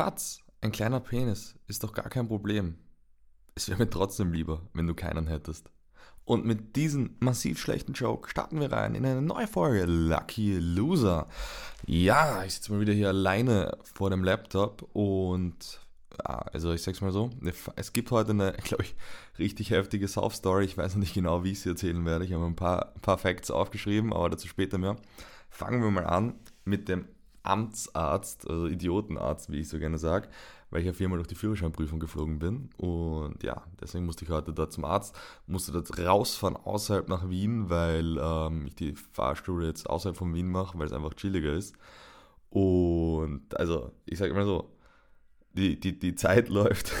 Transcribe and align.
Schatz, 0.00 0.40
ein 0.62 0.72
kleiner 0.72 0.98
Penis 0.98 1.56
ist 1.66 1.84
doch 1.84 1.92
gar 1.92 2.08
kein 2.08 2.26
Problem. 2.26 2.78
Es 3.54 3.68
wäre 3.68 3.78
mir 3.78 3.90
trotzdem 3.90 4.32
lieber, 4.32 4.62
wenn 4.72 4.86
du 4.86 4.94
keinen 4.94 5.26
hättest. 5.26 5.68
Und 6.24 6.46
mit 6.46 6.74
diesem 6.74 7.16
massiv 7.20 7.60
schlechten 7.60 7.92
Joke 7.92 8.30
starten 8.30 8.60
wir 8.60 8.72
rein 8.72 8.94
in 8.94 9.04
eine 9.04 9.20
neue 9.20 9.46
Folge 9.46 9.84
Lucky 9.84 10.56
Loser. 10.58 11.28
Ja, 11.84 12.42
ich 12.44 12.54
sitze 12.54 12.72
mal 12.72 12.80
wieder 12.80 12.94
hier 12.94 13.08
alleine 13.08 13.76
vor 13.82 14.08
dem 14.08 14.24
Laptop 14.24 14.88
und 14.94 15.80
ja, 16.18 16.38
also 16.50 16.72
ich 16.72 16.82
sag's 16.82 17.02
mal 17.02 17.12
so, 17.12 17.28
es 17.76 17.92
gibt 17.92 18.10
heute 18.10 18.30
eine, 18.30 18.52
glaube 18.64 18.84
ich, 18.84 18.96
richtig 19.38 19.68
heftige 19.68 20.08
South-Story. 20.08 20.64
Ich 20.64 20.78
weiß 20.78 20.94
noch 20.94 21.00
nicht 21.00 21.12
genau, 21.12 21.44
wie 21.44 21.52
ich 21.52 21.60
sie 21.60 21.68
erzählen 21.68 22.06
werde. 22.06 22.24
Ich 22.24 22.32
habe 22.32 22.46
ein 22.46 22.56
paar, 22.56 22.94
paar 23.02 23.18
Facts 23.18 23.50
aufgeschrieben, 23.50 24.14
aber 24.14 24.30
dazu 24.30 24.48
später 24.48 24.78
mehr. 24.78 24.96
Fangen 25.50 25.82
wir 25.82 25.90
mal 25.90 26.06
an 26.06 26.40
mit 26.64 26.88
dem 26.88 27.04
Amtsarzt, 27.42 28.48
also 28.48 28.66
Idiotenarzt, 28.66 29.50
wie 29.50 29.60
ich 29.60 29.68
so 29.68 29.78
gerne 29.78 29.98
sage, 29.98 30.28
weil 30.70 30.80
ich 30.80 30.86
ja 30.86 30.92
viermal 30.92 31.18
durch 31.18 31.28
die 31.28 31.34
Führerscheinprüfung 31.34 31.98
geflogen 31.98 32.38
bin. 32.38 32.70
Und 32.76 33.42
ja, 33.42 33.62
deswegen 33.80 34.06
musste 34.06 34.24
ich 34.24 34.30
heute 34.30 34.52
dort 34.52 34.72
zum 34.72 34.84
Arzt, 34.84 35.16
musste 35.46 35.72
dort 35.72 35.98
rausfahren 35.98 36.56
außerhalb 36.56 37.08
nach 37.08 37.28
Wien, 37.28 37.70
weil 37.70 38.18
ähm, 38.18 38.66
ich 38.66 38.74
die 38.74 38.94
Fahrstuhle 38.94 39.66
jetzt 39.66 39.88
außerhalb 39.88 40.16
von 40.16 40.34
Wien 40.34 40.48
mache, 40.48 40.78
weil 40.78 40.86
es 40.86 40.92
einfach 40.92 41.14
chilliger 41.14 41.52
ist. 41.52 41.74
Und 42.50 43.56
also, 43.56 43.92
ich 44.06 44.18
sage 44.18 44.32
immer 44.32 44.44
so, 44.44 44.70
die, 45.54 45.78
die, 45.78 45.98
die 45.98 46.14
Zeit 46.14 46.48
läuft, 46.50 46.92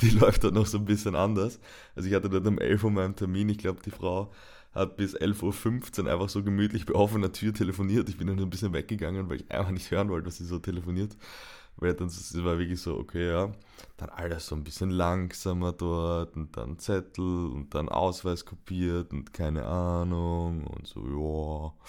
die 0.00 0.10
läuft 0.10 0.44
dort 0.44 0.54
noch 0.54 0.66
so 0.66 0.78
ein 0.78 0.84
bisschen 0.84 1.14
anders. 1.14 1.60
Also 1.94 2.08
ich 2.08 2.14
hatte 2.14 2.30
dort 2.30 2.46
um 2.46 2.58
11 2.58 2.84
Uhr 2.84 2.90
meinen 2.90 3.16
Termin, 3.16 3.48
ich 3.48 3.58
glaube 3.58 3.82
die 3.84 3.90
Frau 3.90 4.32
hat 4.74 4.96
bis 4.96 5.16
11.15 5.16 6.04
Uhr 6.04 6.12
einfach 6.12 6.28
so 6.28 6.42
gemütlich 6.42 6.84
bei 6.84 6.94
offener 6.94 7.32
Tür 7.32 7.54
telefoniert. 7.54 8.08
Ich 8.08 8.18
bin 8.18 8.26
dann 8.26 8.40
ein 8.40 8.50
bisschen 8.50 8.72
weggegangen, 8.72 9.28
weil 9.28 9.36
ich 9.36 9.50
einfach 9.50 9.70
nicht 9.70 9.90
hören 9.90 10.08
wollte, 10.08 10.26
dass 10.26 10.38
sie 10.38 10.44
so 10.44 10.58
telefoniert. 10.58 11.16
Weil 11.76 11.94
dann 11.94 12.08
es 12.08 12.34
war 12.44 12.58
wirklich 12.58 12.80
so, 12.80 12.96
okay, 12.96 13.30
ja. 13.30 13.52
Dann 13.96 14.10
alles 14.10 14.46
so 14.46 14.56
ein 14.56 14.64
bisschen 14.64 14.90
langsamer 14.90 15.72
dort 15.72 16.36
und 16.36 16.56
dann 16.56 16.78
Zettel 16.78 17.46
und 17.46 17.74
dann 17.74 17.88
Ausweis 17.88 18.44
kopiert 18.44 19.12
und 19.12 19.32
keine 19.32 19.64
Ahnung 19.64 20.66
und 20.66 20.86
so, 20.86 21.00
ja. 21.00 21.86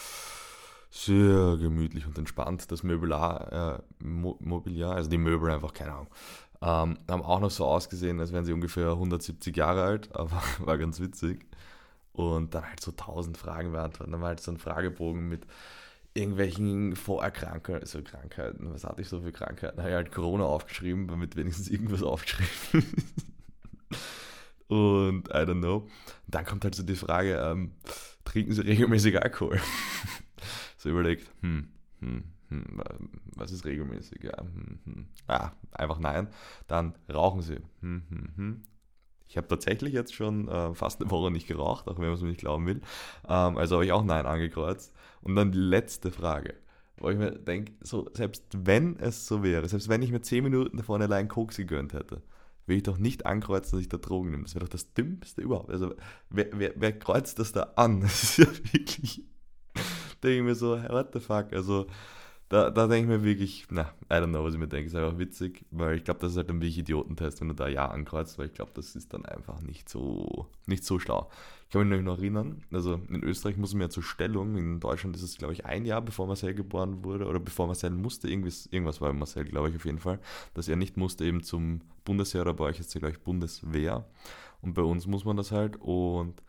Sehr 0.91 1.57
gemütlich 1.57 2.07
und 2.07 2.17
entspannt. 2.17 2.71
Das 2.71 2.83
Möbelar, 2.83 3.81
äh, 3.99 4.03
Mo 4.03 4.37
Mobiliar, 4.39 4.95
also 4.95 5.09
die 5.09 5.17
Möbel 5.17 5.51
einfach, 5.51 5.73
keine 5.73 5.91
Ahnung. 5.93 6.07
Ähm, 6.61 6.97
haben 7.09 7.21
auch 7.21 7.41
noch 7.41 7.51
so 7.51 7.65
ausgesehen, 7.65 8.19
als 8.19 8.31
wären 8.31 8.45
sie 8.45 8.53
ungefähr 8.53 8.91
170 8.91 9.55
Jahre 9.57 9.83
alt, 9.83 10.15
aber 10.15 10.41
war 10.59 10.77
ganz 10.77 10.99
witzig 10.99 11.45
und 12.15 12.53
dann 12.55 12.67
halt 12.67 12.79
so 12.79 12.91
tausend 12.91 13.37
Fragen 13.37 13.71
beantworten. 13.71 14.11
Dann 14.11 14.21
war 14.21 14.29
halt 14.29 14.39
so 14.39 14.51
ein 14.51 14.57
Fragebogen 14.57 15.27
mit 15.27 15.45
irgendwelchen 16.13 16.95
Vorerkrankungen, 16.95 17.81
also 17.81 18.01
Krankheiten. 18.01 18.73
Was 18.73 18.85
hatte 18.85 19.01
ich 19.01 19.09
so 19.09 19.21
für 19.21 19.31
Krankheiten? 19.31 19.79
Habe 19.79 19.89
ich 19.89 19.95
halt 19.95 20.11
Corona 20.11 20.45
aufgeschrieben, 20.45 21.07
damit 21.07 21.35
wenigstens 21.35 21.69
irgendwas 21.69 22.03
aufgeschrieben 22.03 22.85
ist. 22.95 23.25
Und 24.67 25.27
I 25.29 25.43
don't 25.45 25.59
know. 25.59 25.77
Und 25.77 25.89
dann 26.27 26.45
kommt 26.45 26.63
halt 26.63 26.73
so 26.73 26.83
die 26.83 26.95
Frage, 26.95 27.35
ähm, 27.35 27.71
trinken 28.23 28.53
Sie 28.53 28.61
regelmäßig 28.61 29.21
Alkohol? 29.21 29.59
so 30.77 30.89
überlegt, 30.89 31.29
hm, 31.41 31.67
hm, 31.99 32.23
hm, 32.49 32.81
was 33.35 33.51
ist 33.51 33.65
regelmäßig? 33.65 34.23
Ja, 34.23 34.39
hm, 34.39 34.79
hm. 34.85 35.07
Ah, 35.27 35.51
einfach 35.71 35.99
nein. 35.99 36.29
Dann 36.67 36.95
rauchen 37.13 37.41
Sie. 37.41 37.57
Ich 39.27 39.37
habe 39.37 39.47
tatsächlich 39.47 39.93
jetzt 39.93 40.13
schon 40.13 40.47
äh, 40.47 40.73
fast 40.75 41.01
eine 41.01 41.09
Woche 41.11 41.31
nicht 41.31 41.47
geraucht, 41.47 41.87
auch 41.87 41.97
wenn 41.97 42.05
man 42.05 42.13
es 42.13 42.21
mir 42.21 42.29
nicht 42.29 42.39
glauben 42.39 42.65
will. 42.67 42.81
Ähm, 43.27 43.57
also 43.57 43.75
habe 43.75 43.85
ich 43.85 43.91
auch 43.91 44.03
Nein 44.03 44.25
angekreuzt. 44.25 44.93
Und 45.21 45.35
dann 45.35 45.51
die 45.51 45.59
letzte 45.59 46.11
Frage, 46.11 46.53
wo 46.97 47.09
ich 47.09 47.17
mir 47.17 47.31
denke, 47.31 47.73
so, 47.81 48.07
selbst 48.13 48.43
wenn 48.55 48.97
es 48.99 49.27
so 49.27 49.43
wäre, 49.43 49.67
selbst 49.67 49.89
wenn 49.89 50.01
ich 50.01 50.11
mir 50.11 50.21
10 50.21 50.43
Minuten 50.43 50.77
davon 50.77 51.01
allein 51.01 51.27
Koks 51.27 51.57
gegönnt 51.57 51.93
hätte, 51.93 52.21
will 52.67 52.77
ich 52.77 52.83
doch 52.83 52.97
nicht 52.97 53.25
ankreuzen, 53.25 53.71
dass 53.73 53.81
ich 53.81 53.89
da 53.89 53.97
Drogen 53.97 54.31
nehme. 54.31 54.43
Das 54.43 54.55
wäre 54.55 54.65
doch 54.65 54.71
das 54.71 54.93
Dümmste 54.93 55.41
überhaupt. 55.41 55.69
Also 55.69 55.95
wer, 56.29 56.47
wer, 56.53 56.73
wer 56.75 56.97
kreuzt 56.97 57.39
das 57.39 57.51
da 57.51 57.73
an? 57.75 58.01
Das 58.05 58.23
ist 58.23 58.37
ja 58.37 58.45
wirklich, 58.45 59.23
denke 60.23 60.37
ich 60.37 60.43
mir 60.43 60.55
so, 60.55 60.77
what 60.89 61.09
the 61.13 61.19
fuck, 61.19 61.51
also 61.53 61.87
da, 62.49 62.69
da 62.69 62.87
denke 62.87 63.11
ich 63.11 63.19
mir 63.19 63.25
wirklich, 63.25 63.65
na, 63.71 63.93
I 64.11 64.15
don't 64.15 64.27
know, 64.27 64.43
was 64.43 64.53
ich 64.53 64.59
mir 64.59 64.67
denke, 64.67 64.87
ist 64.87 64.95
einfach 64.95 65.17
witzig, 65.17 65.65
weil 65.71 65.97
ich 65.97 66.03
glaube, 66.03 66.19
das 66.19 66.31
ist 66.31 66.37
halt 66.37 66.49
ein 66.49 66.61
wirklich 66.61 66.77
Idiotentest, 66.77 67.41
wenn 67.41 67.47
du 67.47 67.55
da 67.55 67.67
Ja 67.67 67.87
ankreuzt, 67.87 68.37
weil 68.37 68.47
ich 68.47 68.53
glaube, 68.53 68.71
das 68.75 68.95
ist 68.95 69.13
dann 69.13 69.25
einfach 69.25 69.61
nicht 69.61 69.89
so, 69.89 70.47
nicht 70.67 70.83
so 70.83 70.99
schlau. 70.99 71.29
Ich 71.63 71.71
kann 71.71 71.89
mich 71.89 72.01
noch 72.01 72.19
erinnern, 72.19 72.63
also 72.71 73.01
in 73.09 73.23
Österreich 73.23 73.57
muss 73.57 73.73
man 73.73 73.81
ja 73.81 73.89
zur 73.89 74.03
Stellung, 74.03 74.55
in 74.57 74.79
Deutschland 74.79 75.15
ist 75.15 75.23
es, 75.23 75.37
glaube 75.37 75.53
ich, 75.53 75.65
ein 75.65 75.85
Jahr, 75.85 76.01
bevor 76.01 76.27
Marcel 76.27 76.53
geboren 76.53 77.03
wurde, 77.03 77.25
oder 77.25 77.39
bevor 77.39 77.65
Marcel 77.65 77.89
musste, 77.89 78.29
irgendwas, 78.29 78.67
irgendwas 78.67 79.01
war 79.01 79.11
bei 79.11 79.17
Marcel, 79.17 79.45
glaube 79.45 79.69
ich, 79.69 79.75
auf 79.75 79.85
jeden 79.85 79.99
Fall, 79.99 80.19
dass 80.53 80.67
er 80.67 80.75
nicht 80.75 80.97
musste 80.97 81.25
eben 81.25 81.41
zum 81.41 81.81
Bundesheer, 82.03 82.41
oder 82.41 82.53
bei 82.53 82.65
euch 82.65 82.79
ist 82.79 82.93
es, 82.93 82.99
glaube 82.99 83.13
ich, 83.13 83.21
Bundeswehr. 83.21 84.05
Und 84.61 84.75
bei 84.75 84.83
uns 84.83 85.07
muss 85.07 85.25
man 85.25 85.35
das 85.35 85.51
halt 85.51 85.77
und 85.77 86.41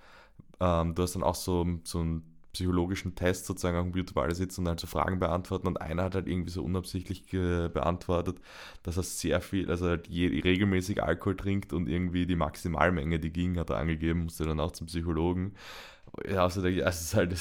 ähm, 0.61 0.95
du 0.95 1.03
hast 1.03 1.15
dann 1.15 1.23
auch 1.23 1.35
so, 1.35 1.67
so 1.85 2.01
ein 2.01 2.23
psychologischen 2.57 3.15
Test 3.15 3.45
sozusagen 3.45 3.77
am 3.77 3.85
Computerball 3.85 4.35
sitzen 4.35 4.63
und 4.63 4.69
halt 4.69 4.81
so 4.81 4.87
Fragen 4.87 5.19
beantworten 5.19 5.67
und 5.67 5.79
einer 5.81 6.05
hat 6.05 6.15
halt 6.15 6.27
irgendwie 6.27 6.51
so 6.51 6.65
unabsichtlich 6.65 7.27
beantwortet, 7.27 8.41
dass 8.83 8.97
er 8.97 9.03
sehr 9.03 9.43
viel, 9.43 9.71
also 9.71 9.87
halt 9.87 10.09
je, 10.09 10.29
regelmäßig 10.41 11.03
Alkohol 11.03 11.37
trinkt 11.37 11.75
und 11.75 11.87
irgendwie 11.87 12.25
die 12.27 12.37
Maximalmenge, 12.37 13.21
die 13.21 13.31
ging, 13.31 13.59
hat 13.59 13.71
er 13.71 13.77
angegeben, 13.77 14.25
musste 14.25 14.45
dann 14.45 14.59
auch 14.59 14.73
zum 14.73 14.87
Psychologen. 14.87 15.53
Ja, 16.27 16.45
also, 16.45 16.63
also 16.63 16.81
es 16.81 17.03
ist 17.03 17.15
halt 17.15 17.33
ein 17.33 17.39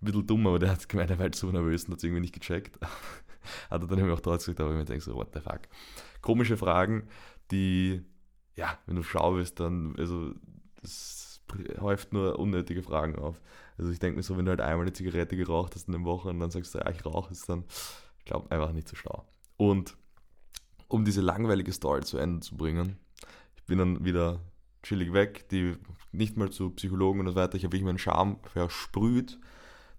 bisschen 0.00 0.26
dumm, 0.26 0.46
aber 0.46 0.60
der 0.60 0.70
hat 0.70 0.88
gemeint, 0.88 1.10
er 1.10 1.18
war 1.18 1.24
halt 1.24 1.34
so 1.34 1.50
nervös 1.50 1.84
und 1.84 1.92
hat 1.92 1.98
es 1.98 2.04
irgendwie 2.04 2.20
nicht 2.20 2.34
gecheckt. 2.34 2.78
hat 3.70 3.82
er 3.82 3.88
dann 3.88 3.98
irgendwie 3.98 4.14
auch 4.14 4.20
dort 4.20 4.38
gesagt, 4.38 4.60
aber 4.60 4.70
ich 4.70 4.76
mir 4.76 4.84
denke 4.84 5.02
so, 5.02 5.14
what 5.16 5.34
the 5.34 5.40
fuck. 5.40 5.62
Komische 6.20 6.56
Fragen, 6.56 7.08
die, 7.50 8.02
ja, 8.54 8.78
wenn 8.86 8.94
du 8.94 9.02
schlau 9.02 9.32
bist, 9.32 9.58
dann, 9.58 9.96
also 9.98 10.34
das 10.80 11.32
häuft 11.80 12.12
nur 12.12 12.38
unnötige 12.38 12.82
Fragen 12.82 13.16
auf. 13.16 13.40
Also 13.78 13.90
ich 13.90 13.98
denke 13.98 14.16
mir 14.16 14.22
so, 14.22 14.36
wenn 14.36 14.44
du 14.44 14.50
halt 14.50 14.60
einmal 14.60 14.86
eine 14.86 14.92
Zigarette 14.92 15.36
geraucht 15.36 15.74
hast 15.74 15.88
in 15.88 15.92
der 15.92 16.04
Woche 16.04 16.28
und 16.28 16.40
dann 16.40 16.50
sagst 16.50 16.74
du, 16.74 16.78
ja, 16.78 16.90
ich 16.90 17.04
rauche, 17.04 17.32
ist 17.32 17.48
dann, 17.48 17.64
ich 18.18 18.24
glaube, 18.24 18.50
einfach 18.50 18.72
nicht 18.72 18.88
so 18.88 18.96
schlau. 18.96 19.26
Und 19.56 19.96
um 20.88 21.04
diese 21.04 21.20
langweilige 21.20 21.72
Story 21.72 22.02
zu 22.02 22.18
Ende 22.18 22.40
zu 22.40 22.56
bringen, 22.56 22.98
ich 23.56 23.64
bin 23.64 23.78
dann 23.78 24.04
wieder 24.04 24.40
chillig 24.82 25.12
weg, 25.12 25.48
die 25.48 25.76
nicht 26.10 26.36
mal 26.36 26.50
zu 26.50 26.70
Psychologen 26.70 27.20
und 27.20 27.28
so 27.28 27.34
weiter, 27.34 27.56
ich 27.56 27.64
habe 27.64 27.72
wirklich 27.72 27.86
meinen 27.86 27.98
Charme 27.98 28.38
versprüht 28.44 29.38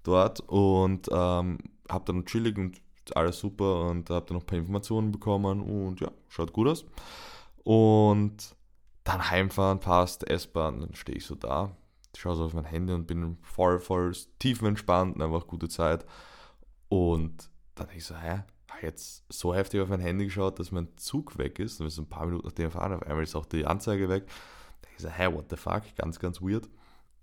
dort 0.03 0.41
und 0.41 1.07
ähm, 1.11 1.57
habe 1.89 2.05
dann 2.05 2.25
chillig 2.25 2.57
und 2.57 2.81
alles 3.15 3.39
super 3.39 3.89
und 3.89 4.09
habe 4.09 4.25
dann 4.25 4.35
noch 4.35 4.43
ein 4.43 4.47
paar 4.47 4.59
Informationen 4.59 5.11
bekommen 5.11 5.61
und 5.61 5.99
ja, 5.99 6.11
schaut 6.29 6.53
gut 6.53 6.67
aus. 6.67 6.85
Und 7.63 8.55
dann 9.03 9.29
heimfahren, 9.29 9.79
passt, 9.79 10.29
S-Bahn, 10.29 10.81
dann 10.81 10.95
stehe 10.95 11.17
ich 11.17 11.25
so 11.25 11.35
da, 11.35 11.75
schaue 12.17 12.35
so 12.35 12.45
auf 12.45 12.53
mein 12.53 12.65
Handy 12.65 12.93
und 12.93 13.07
bin 13.07 13.37
voll, 13.41 13.79
voll 13.79 14.13
tiefenentspannt 14.39 15.15
und 15.15 15.21
einfach 15.21 15.47
gute 15.47 15.69
Zeit. 15.69 16.05
Und 16.89 17.49
dann 17.75 17.87
denke 17.87 17.99
ich 17.99 18.05
so, 18.05 18.15
hä, 18.15 18.43
jetzt 18.83 19.23
so 19.29 19.55
heftig 19.55 19.81
auf 19.81 19.89
mein 19.89 19.99
Handy 19.99 20.25
geschaut, 20.25 20.59
dass 20.59 20.71
mein 20.71 20.89
Zug 20.97 21.37
weg 21.37 21.59
ist. 21.59 21.79
Dann 21.79 21.87
ist 21.87 21.97
ein 21.97 22.07
paar 22.07 22.25
Minuten 22.25 22.45
nachdem 22.45 22.67
ich 22.67 22.73
fahren, 22.73 22.93
auf 22.93 23.03
einmal 23.03 23.23
ist 23.23 23.35
auch 23.35 23.45
die 23.45 23.65
Anzeige 23.65 24.09
weg. 24.09 24.27
Da 24.27 24.87
denke 24.87 24.95
ich 24.97 25.01
so, 25.01 25.09
hä, 25.09 25.33
what 25.33 25.45
the 25.49 25.55
fuck, 25.55 25.83
ganz, 25.95 26.19
ganz 26.19 26.41
weird. 26.41 26.69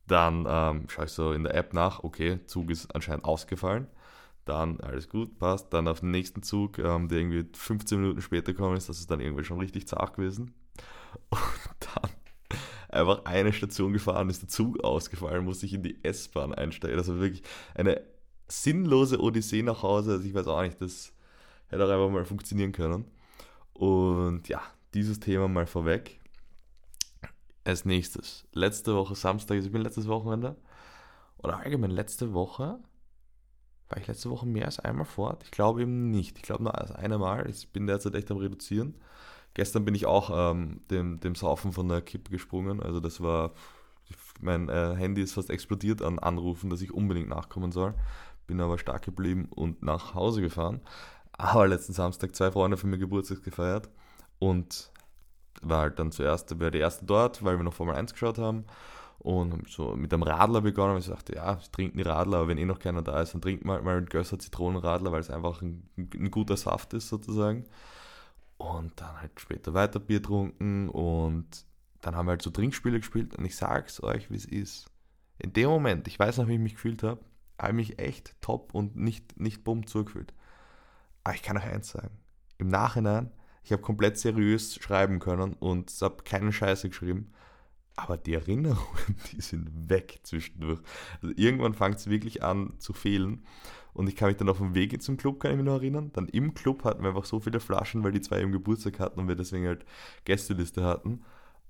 Dann 0.06 0.46
ähm, 0.48 0.88
schaue 0.88 1.04
ich 1.04 1.12
so 1.12 1.32
in 1.32 1.44
der 1.44 1.54
App 1.54 1.72
nach, 1.72 2.02
okay, 2.02 2.40
Zug 2.46 2.70
ist 2.70 2.92
anscheinend 2.94 3.24
ausgefallen. 3.24 3.86
Dann 4.44 4.80
alles 4.80 5.08
gut, 5.08 5.38
passt. 5.38 5.72
Dann 5.72 5.86
auf 5.86 6.00
den 6.00 6.10
nächsten 6.10 6.42
Zug, 6.42 6.78
ähm, 6.78 7.08
der 7.08 7.18
irgendwie 7.18 7.46
15 7.52 8.00
Minuten 8.00 8.22
später 8.22 8.52
gekommen 8.52 8.76
ist, 8.76 8.88
das 8.88 8.98
ist 8.98 9.10
dann 9.10 9.20
irgendwie 9.20 9.44
schon 9.44 9.60
richtig 9.60 9.86
zart 9.86 10.14
gewesen. 10.16 10.54
Einfach 12.90 13.24
eine 13.24 13.52
Station 13.52 13.92
gefahren, 13.92 14.30
ist 14.30 14.42
der 14.42 14.48
Zug 14.48 14.82
ausgefallen, 14.82 15.44
musste 15.44 15.66
ich 15.66 15.74
in 15.74 15.82
die 15.82 16.02
S-Bahn 16.04 16.54
einsteigen. 16.54 16.96
Das 16.96 17.08
war 17.08 17.20
wirklich 17.20 17.42
eine 17.74 18.02
sinnlose 18.48 19.20
Odyssee 19.20 19.62
nach 19.62 19.82
Hause. 19.82 20.12
Also 20.12 20.26
ich 20.26 20.34
weiß 20.34 20.48
auch 20.48 20.62
nicht, 20.62 20.80
das 20.80 21.12
hätte 21.68 21.84
auch 21.84 21.90
einfach 21.90 22.10
mal 22.10 22.24
funktionieren 22.24 22.72
können. 22.72 23.04
Und 23.72 24.48
ja, 24.48 24.60
dieses 24.94 25.20
Thema 25.20 25.48
mal 25.48 25.66
vorweg. 25.66 26.20
Als 27.62 27.84
nächstes, 27.84 28.46
letzte 28.52 28.94
Woche 28.94 29.14
Samstag, 29.14 29.56
also 29.56 29.66
ich 29.66 29.72
bin 29.72 29.82
letztes 29.82 30.08
Wochenende, 30.08 30.56
oder 31.38 31.58
allgemein 31.58 31.90
letzte 31.90 32.32
Woche, 32.32 32.80
war 33.88 33.98
ich 33.98 34.06
letzte 34.06 34.30
Woche 34.30 34.46
mehr 34.46 34.66
als 34.66 34.78
einmal 34.80 35.04
fort? 35.04 35.42
Ich 35.44 35.50
glaube 35.50 35.82
eben 35.82 36.10
nicht. 36.10 36.38
Ich 36.38 36.42
glaube 36.42 36.62
nur 36.62 36.78
als 36.78 36.92
einmal. 36.92 37.48
Ich 37.50 37.70
bin 37.70 37.86
derzeit 37.86 38.14
echt 38.14 38.30
am 38.30 38.38
Reduzieren. 38.38 38.94
Gestern 39.60 39.84
bin 39.84 39.94
ich 39.94 40.06
auch 40.06 40.30
ähm, 40.32 40.80
dem, 40.90 41.20
dem 41.20 41.34
Saufen 41.34 41.74
von 41.74 41.86
der 41.86 42.00
Kippe 42.00 42.30
gesprungen. 42.30 42.82
Also 42.82 42.98
das 42.98 43.20
war, 43.20 43.52
mein 44.40 44.70
äh, 44.70 44.94
Handy 44.96 45.20
ist 45.20 45.34
fast 45.34 45.50
explodiert 45.50 46.00
an 46.00 46.18
Anrufen, 46.18 46.70
dass 46.70 46.80
ich 46.80 46.94
unbedingt 46.94 47.28
nachkommen 47.28 47.70
soll. 47.70 47.92
Bin 48.46 48.58
aber 48.62 48.78
stark 48.78 49.04
geblieben 49.04 49.48
und 49.50 49.82
nach 49.82 50.14
Hause 50.14 50.40
gefahren. 50.40 50.80
Aber 51.32 51.68
letzten 51.68 51.92
Samstag 51.92 52.34
zwei 52.34 52.50
Freunde 52.50 52.78
von 52.78 52.88
mir 52.88 52.96
Geburtstag 52.96 53.42
gefeiert 53.42 53.90
und 54.38 54.90
war 55.60 55.82
halt 55.82 55.98
dann 55.98 56.10
zuerst, 56.10 56.58
war 56.58 56.70
die 56.70 56.78
erste 56.78 57.04
dort, 57.04 57.44
weil 57.44 57.58
wir 57.58 57.62
noch 57.62 57.74
Formel 57.74 57.94
1 57.94 58.14
geschaut 58.14 58.38
haben 58.38 58.64
und 59.18 59.68
so 59.68 59.94
mit 59.94 60.14
einem 60.14 60.22
Radler 60.22 60.62
begonnen. 60.62 60.96
Ich 60.96 61.04
sagte, 61.04 61.34
ja, 61.34 61.58
ich 61.60 61.68
trinke 61.68 61.98
die 61.98 62.08
Radler, 62.08 62.38
aber 62.38 62.48
wenn 62.48 62.56
eh 62.56 62.64
noch 62.64 62.78
keiner 62.78 63.02
da 63.02 63.20
ist, 63.20 63.34
dann 63.34 63.42
trinkt 63.42 63.66
man 63.66 63.74
halt 63.74 63.84
mal 63.84 63.98
einen 63.98 64.06
Gösser 64.06 64.38
Zitronenradler, 64.38 65.12
weil 65.12 65.20
es 65.20 65.28
einfach 65.28 65.60
ein, 65.60 65.86
ein 65.98 66.30
guter 66.30 66.56
Saft 66.56 66.94
ist 66.94 67.08
sozusagen. 67.08 67.66
Und 68.60 69.00
dann 69.00 69.18
halt 69.22 69.40
später 69.40 69.72
weiter 69.72 69.98
Bier 69.98 70.18
getrunken 70.18 70.90
und 70.90 71.64
dann 72.02 72.14
haben 72.14 72.26
wir 72.26 72.32
halt 72.32 72.42
so 72.42 72.50
Trinkspiele 72.50 72.98
gespielt 73.00 73.34
und 73.34 73.46
ich 73.46 73.56
sag's 73.56 74.02
euch, 74.02 74.30
wie 74.30 74.36
es 74.36 74.44
ist. 74.44 74.90
In 75.38 75.54
dem 75.54 75.70
Moment, 75.70 76.06
ich 76.06 76.18
weiß 76.18 76.36
noch, 76.36 76.46
wie 76.46 76.56
ich 76.56 76.60
mich 76.60 76.74
gefühlt 76.74 77.02
habe, 77.02 77.22
habe 77.58 77.70
ich 77.70 77.88
mich 77.88 77.98
echt 77.98 78.36
top 78.42 78.74
und 78.74 78.96
nicht, 78.96 79.40
nicht 79.40 79.64
bumm 79.64 79.86
zugefühlt. 79.86 80.34
Aber 81.24 81.34
ich 81.34 81.42
kann 81.42 81.56
euch 81.56 81.64
eins 81.64 81.88
sagen. 81.88 82.18
Im 82.58 82.68
Nachhinein, 82.68 83.32
ich 83.64 83.72
habe 83.72 83.80
komplett 83.80 84.18
seriös 84.18 84.74
schreiben 84.74 85.20
können 85.20 85.54
und 85.54 85.90
habe 86.02 86.22
keine 86.22 86.52
Scheiße 86.52 86.90
geschrieben. 86.90 87.32
Aber 87.96 88.18
die 88.18 88.34
Erinnerungen, 88.34 89.16
die 89.32 89.40
sind 89.40 89.88
weg 89.88 90.20
zwischendurch. 90.22 90.80
Also 91.22 91.34
irgendwann 91.34 91.72
fängt 91.72 91.96
es 91.96 92.10
wirklich 92.10 92.42
an 92.42 92.74
zu 92.78 92.92
fehlen. 92.92 93.42
Und 93.92 94.08
ich 94.08 94.16
kann 94.16 94.28
mich 94.28 94.36
dann 94.36 94.48
auf 94.48 94.58
dem 94.58 94.74
Weg 94.74 95.00
zum 95.02 95.16
Club, 95.16 95.40
kann 95.40 95.52
ich 95.52 95.56
mich 95.56 95.66
noch 95.66 95.74
erinnern. 95.74 96.10
Dann 96.12 96.28
im 96.28 96.54
Club 96.54 96.84
hatten 96.84 97.02
wir 97.02 97.08
einfach 97.08 97.24
so 97.24 97.40
viele 97.40 97.60
Flaschen, 97.60 98.04
weil 98.04 98.12
die 98.12 98.20
zwei 98.20 98.40
im 98.40 98.52
Geburtstag 98.52 98.98
hatten 99.00 99.20
und 99.20 99.28
wir 99.28 99.36
deswegen 99.36 99.66
halt 99.66 99.84
Gästeliste 100.24 100.84
hatten. 100.84 101.22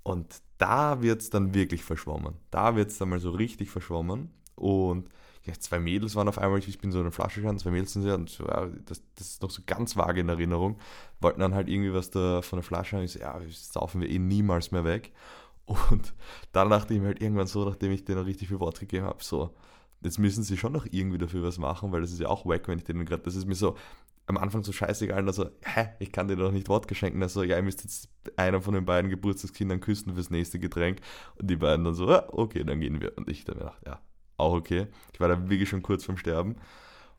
Und 0.02 0.42
da 0.58 1.02
wird 1.02 1.22
es 1.22 1.30
dann 1.30 1.54
wirklich 1.54 1.84
verschwommen. 1.84 2.34
Da 2.50 2.76
wird 2.76 2.90
es 2.90 2.98
dann 2.98 3.10
mal 3.10 3.20
so 3.20 3.30
richtig 3.30 3.70
verschwommen. 3.70 4.30
Und 4.54 5.08
ja, 5.44 5.54
zwei 5.58 5.78
Mädels 5.80 6.14
waren 6.16 6.28
auf 6.28 6.38
einmal, 6.38 6.58
ich 6.58 6.78
bin 6.78 6.92
so 6.92 6.98
in 6.98 7.04
eine 7.04 7.12
Flasche 7.12 7.40
gegangen, 7.40 7.58
zwei 7.58 7.70
Mädels 7.70 7.94
sind 7.94 8.02
sie, 8.02 8.14
und 8.14 8.28
so, 8.28 8.46
ja, 8.46 8.66
das, 8.84 9.02
das 9.14 9.26
ist 9.26 9.42
noch 9.42 9.50
so 9.50 9.62
ganz 9.64 9.96
vage 9.96 10.20
in 10.20 10.28
Erinnerung. 10.28 10.78
Wollten 11.20 11.40
dann 11.40 11.54
halt 11.54 11.68
irgendwie 11.68 11.94
was 11.94 12.10
da 12.10 12.42
von 12.42 12.58
der 12.58 12.64
Flasche 12.64 12.96
haben. 12.96 13.04
Ich 13.04 13.12
so, 13.12 13.20
ja, 13.20 13.38
das 13.38 13.72
saufen 13.72 14.00
wir 14.00 14.10
eh 14.10 14.18
niemals 14.18 14.70
mehr 14.70 14.84
weg. 14.84 15.12
Und 15.64 16.14
dann 16.52 16.68
dachte 16.68 16.94
ich 16.94 17.00
mir 17.00 17.08
halt 17.08 17.22
irgendwann 17.22 17.46
so, 17.46 17.64
nachdem 17.64 17.92
ich 17.92 18.04
denen 18.04 18.24
richtig 18.24 18.48
viel 18.48 18.60
Wort 18.60 18.80
gegeben 18.80 19.06
habe, 19.06 19.22
so, 19.22 19.54
jetzt 20.02 20.18
müssen 20.18 20.42
sie 20.42 20.56
schon 20.56 20.72
noch 20.72 20.86
irgendwie 20.90 21.18
dafür 21.18 21.42
was 21.42 21.58
machen, 21.58 21.92
weil 21.92 22.00
das 22.00 22.12
ist 22.12 22.20
ja 22.20 22.28
auch 22.28 22.46
wack, 22.46 22.68
wenn 22.68 22.78
ich 22.78 22.84
denen 22.84 23.04
gerade, 23.04 23.22
das 23.22 23.36
ist 23.36 23.46
mir 23.46 23.54
so 23.54 23.76
am 24.26 24.36
Anfang 24.36 24.62
so 24.62 24.72
scheißegal, 24.72 25.26
also, 25.26 25.50
hä, 25.62 25.88
ich 25.98 26.12
kann 26.12 26.28
dir 26.28 26.36
doch 26.36 26.52
nicht 26.52 26.68
Wort 26.68 26.86
geschenken, 26.86 27.22
also, 27.22 27.42
ja, 27.42 27.56
ihr 27.56 27.62
müsst 27.62 27.82
jetzt 27.82 28.08
einer 28.36 28.60
von 28.62 28.74
den 28.74 28.84
beiden 28.84 29.10
Geburtstagskindern 29.10 29.80
küssen 29.80 30.14
fürs 30.14 30.30
nächste 30.30 30.58
Getränk 30.58 31.00
und 31.36 31.50
die 31.50 31.56
beiden 31.56 31.84
dann 31.84 31.94
so, 31.94 32.08
ah, 32.08 32.24
okay, 32.28 32.62
dann 32.64 32.80
gehen 32.80 33.00
wir. 33.00 33.16
Und 33.16 33.28
ich 33.28 33.44
dann 33.44 33.56
mir 33.56 33.64
gedacht, 33.64 33.82
ja, 33.86 34.00
auch 34.36 34.54
okay. 34.54 34.86
Ich 35.12 35.20
war 35.20 35.28
da 35.28 35.50
wirklich 35.50 35.68
schon 35.68 35.82
kurz 35.82 36.04
vorm 36.04 36.16
Sterben. 36.16 36.56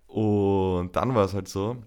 Und 0.08 0.96
dann 0.96 1.16
war 1.16 1.26
es 1.26 1.34
halt 1.34 1.48
so, 1.48 1.78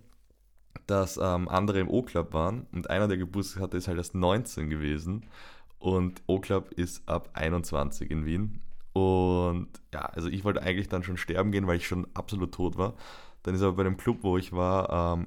dass 0.87 1.17
ähm, 1.17 1.49
andere 1.49 1.81
im 1.81 1.91
O-Club 1.91 2.33
waren 2.33 2.67
und 2.73 2.91
einer, 2.91 3.09
der 3.09 3.17
Geburtstag 3.17 3.63
hatte, 3.63 3.77
ist 3.77 3.89
halt 3.89 3.99
erst 3.99 4.15
19 4.15 4.71
gewesen. 4.71 5.27
Und 5.79 6.23
O-Club 6.27 6.71
ist 6.73 7.07
ab 7.09 7.31
21 7.35 8.11
in 8.11 8.25
Wien. 8.25 8.61
Und 8.95 9.69
ja, 9.93 10.03
also 10.03 10.29
ich 10.29 10.45
wollte 10.45 10.63
eigentlich 10.63 10.89
dann 10.89 11.03
schon 11.03 11.17
sterben 11.17 11.51
gehen, 11.51 11.67
weil 11.67 11.77
ich 11.77 11.87
schon 11.87 12.07
absolut 12.15 12.55
tot 12.55 12.79
war. 12.79 12.95
Dann 13.43 13.55
ist 13.55 13.63
aber 13.63 13.77
bei 13.77 13.83
dem 13.83 13.97
Club, 13.97 14.19
wo 14.23 14.39
ich 14.39 14.53
war, 14.53 15.17
ähm, 15.19 15.27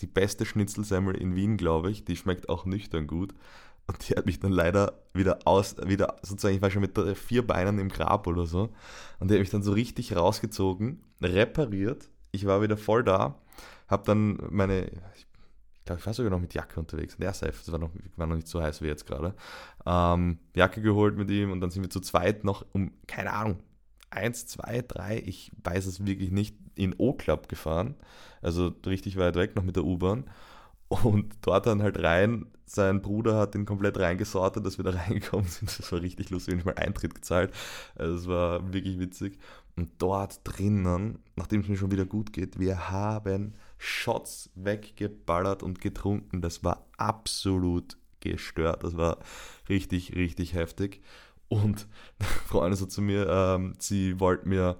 die 0.00 0.06
beste 0.06 0.46
Schnitzelsemmel 0.46 1.14
in 1.14 1.36
Wien, 1.36 1.58
glaube 1.58 1.90
ich. 1.90 2.04
Die 2.04 2.16
schmeckt 2.16 2.48
auch 2.48 2.64
nüchtern 2.64 3.06
gut. 3.06 3.34
Und 3.86 4.08
die 4.08 4.14
hat 4.14 4.26
mich 4.26 4.40
dann 4.40 4.50
leider 4.50 4.94
wieder 5.12 5.40
aus, 5.44 5.76
wieder 5.86 6.16
sozusagen, 6.22 6.56
ich 6.56 6.62
war 6.62 6.70
schon 6.70 6.82
mit 6.82 6.98
vier 7.16 7.46
Beinen 7.46 7.78
im 7.78 7.90
Grab 7.90 8.26
oder 8.26 8.46
so. 8.46 8.70
Und 9.20 9.30
die 9.30 9.34
hat 9.34 9.40
mich 9.40 9.50
dann 9.50 9.62
so 9.62 9.72
richtig 9.72 10.16
rausgezogen, 10.16 11.04
repariert. 11.22 12.08
Ich 12.32 12.46
war 12.46 12.62
wieder 12.62 12.76
voll 12.76 13.04
da, 13.04 13.38
habe 13.88 14.02
dann 14.04 14.38
meine, 14.50 14.90
ich 15.14 15.26
glaube, 15.86 16.00
ich 16.00 16.06
war 16.06 16.12
sogar 16.12 16.30
noch 16.30 16.40
mit 16.40 16.54
Jacke 16.54 16.78
unterwegs. 16.78 17.16
Der 17.16 17.32
safe, 17.32 17.52
das 17.52 17.72
war 17.72 17.78
noch, 17.78 17.90
war 18.16 18.26
noch 18.26 18.36
nicht 18.36 18.48
so 18.48 18.60
heiß 18.60 18.82
wie 18.82 18.86
jetzt 18.86 19.06
gerade. 19.06 19.34
Ähm, 19.86 20.38
Jacke 20.54 20.82
geholt 20.82 21.16
mit 21.16 21.30
ihm 21.30 21.50
und 21.50 21.60
dann 21.60 21.70
sind 21.70 21.82
wir 21.82 21.90
zu 21.90 22.00
zweit 22.00 22.44
noch 22.44 22.66
um, 22.72 22.92
keine 23.06 23.32
Ahnung, 23.32 23.58
eins, 24.10 24.46
zwei, 24.46 24.82
drei, 24.86 25.22
ich 25.24 25.52
weiß 25.62 25.86
es 25.86 26.04
wirklich 26.04 26.30
nicht, 26.30 26.56
in 26.74 26.94
O-Club 26.98 27.48
gefahren. 27.48 27.94
Also 28.42 28.72
richtig 28.86 29.16
weit 29.16 29.36
weg, 29.36 29.56
noch 29.56 29.62
mit 29.62 29.76
der 29.76 29.84
U-Bahn. 29.84 30.24
Und 30.88 31.34
dort 31.42 31.66
dann 31.66 31.82
halt 31.82 32.02
rein, 32.02 32.46
sein 32.64 33.02
Bruder 33.02 33.36
hat 33.36 33.54
ihn 33.54 33.64
komplett 33.64 33.98
reingesortet, 33.98 34.64
dass 34.64 34.78
wir 34.78 34.84
da 34.84 34.90
reingekommen 35.06 35.46
sind. 35.46 35.78
Das 35.78 35.90
war 35.92 36.00
richtig 36.00 36.30
lustig, 36.30 36.54
und 36.54 36.60
ich 36.60 36.66
mal 36.66 36.74
Eintritt 36.74 37.14
gezahlt. 37.14 37.52
Also 37.94 38.14
es 38.14 38.28
war 38.28 38.72
wirklich 38.72 38.98
witzig. 38.98 39.38
Und 39.76 39.90
dort 39.98 40.40
drinnen, 40.44 41.18
nachdem 41.36 41.60
es 41.60 41.68
mir 41.68 41.76
schon 41.76 41.90
wieder 41.90 42.06
gut 42.06 42.32
geht, 42.32 42.58
wir 42.58 42.90
haben 42.90 43.54
Shots 43.78 44.50
weggeballert 44.54 45.62
und 45.62 45.80
getrunken. 45.80 46.40
Das 46.40 46.64
war 46.64 46.86
absolut 46.96 47.96
gestört. 48.20 48.84
Das 48.84 48.96
war 48.96 49.18
richtig, 49.68 50.14
richtig 50.14 50.54
heftig. 50.54 51.02
Und 51.48 51.86
Freunde 52.46 52.76
so 52.76 52.86
zu 52.86 53.02
mir, 53.02 53.28
ähm, 53.28 53.74
sie 53.78 54.18
wollten 54.18 54.48
mir 54.48 54.78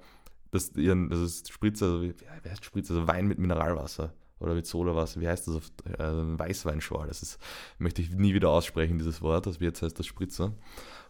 das, 0.50 0.72
ihren, 0.76 1.10
das 1.10 1.20
ist 1.20 1.52
Spritzer, 1.52 1.86
also, 1.86 2.02
wie, 2.02 2.14
wie 2.42 2.50
heißt 2.50 2.64
Spritzer, 2.64 2.94
also 2.94 3.08
Wein 3.08 3.26
mit 3.26 3.38
Mineralwasser 3.38 4.12
oder 4.38 4.54
mit 4.54 4.66
Sodawasser, 4.66 5.20
wie 5.20 5.28
heißt 5.28 5.48
das 5.48 5.56
auf 5.56 5.70
äh, 5.98 6.38
Weißweinschorle? 6.38 7.08
Das 7.08 7.22
ist, 7.22 7.38
möchte 7.78 8.02
ich 8.02 8.10
nie 8.10 8.34
wieder 8.34 8.50
aussprechen, 8.50 8.98
dieses 8.98 9.22
Wort, 9.22 9.46
das 9.46 9.60
jetzt 9.60 9.82
heißt 9.82 9.98
das 9.98 10.06
Spritzer. 10.06 10.52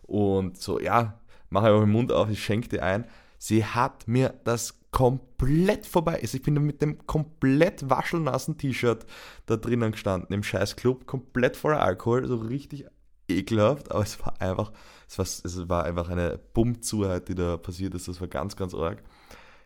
Und 0.02 0.58
so, 0.58 0.80
ja, 0.80 1.18
mache 1.50 1.66
einfach 1.66 1.80
den 1.80 1.90
Mund 1.90 2.12
auf, 2.12 2.30
ich 2.30 2.42
schenke 2.42 2.68
dir 2.68 2.82
ein. 2.82 3.06
Sie 3.38 3.64
hat 3.64 4.08
mir 4.08 4.34
das 4.44 4.80
komplett 4.90 5.86
vorbei. 5.86 6.20
Also 6.22 6.38
ich 6.38 6.42
bin 6.42 6.54
mit 6.54 6.80
dem 6.80 7.06
komplett 7.06 7.90
waschelnassen 7.90 8.56
T-Shirt 8.56 9.04
da 9.46 9.56
drinnen 9.56 9.92
gestanden, 9.92 10.32
im 10.32 10.42
scheiß 10.42 10.76
Club, 10.76 11.06
komplett 11.06 11.56
voller 11.56 11.82
Alkohol, 11.82 12.26
so 12.26 12.36
richtig 12.36 12.86
ekelhaft, 13.28 13.90
aber 13.90 14.02
es 14.02 14.18
war 14.24 14.40
einfach, 14.40 14.72
es 15.08 15.18
war, 15.18 15.24
es 15.24 15.68
war 15.68 15.84
einfach 15.84 16.08
eine 16.08 16.38
Bummzuheit, 16.54 17.28
die 17.28 17.34
da 17.34 17.56
passiert 17.56 17.94
ist. 17.94 18.08
Das 18.08 18.20
war 18.20 18.28
ganz, 18.28 18.56
ganz 18.56 18.74
arg. 18.74 19.02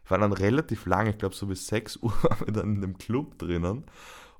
Ich 0.05 0.11
war 0.11 0.19
dann 0.19 0.33
relativ 0.33 0.87
lange, 0.87 1.11
ich 1.11 1.19
glaube 1.19 1.35
so 1.35 1.47
bis 1.47 1.67
6 1.69 1.99
Uhr 1.99 2.13
dann 2.53 2.77
in 2.77 2.81
dem 2.81 2.99
Club 2.99 3.39
drinnen 3.39 3.85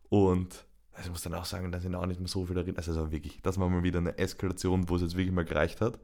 und 0.09 0.67
also 0.93 1.07
ich 1.07 1.13
muss 1.13 1.23
dann 1.23 1.35
auch 1.35 1.45
sagen, 1.45 1.73
da 1.73 1.81
sind 1.81 1.95
auch 1.95 2.05
nicht 2.05 2.21
mehr 2.21 2.29
so 2.29 2.45
viele 2.45 2.63
drin. 2.63 2.77
Also, 2.77 2.91
also 2.91 3.11
wirklich, 3.11 3.41
das 3.43 3.59
war 3.59 3.71
mal 3.71 3.83
wieder 3.83 4.01
eine 4.01 4.19
Eskalation, 4.19 4.89
wo 4.89 4.97
es 4.97 5.03
jetzt 5.03 5.17
wirklich 5.17 5.33
mal 5.33 5.47
gereicht 5.47 5.81
hat. 5.81 5.99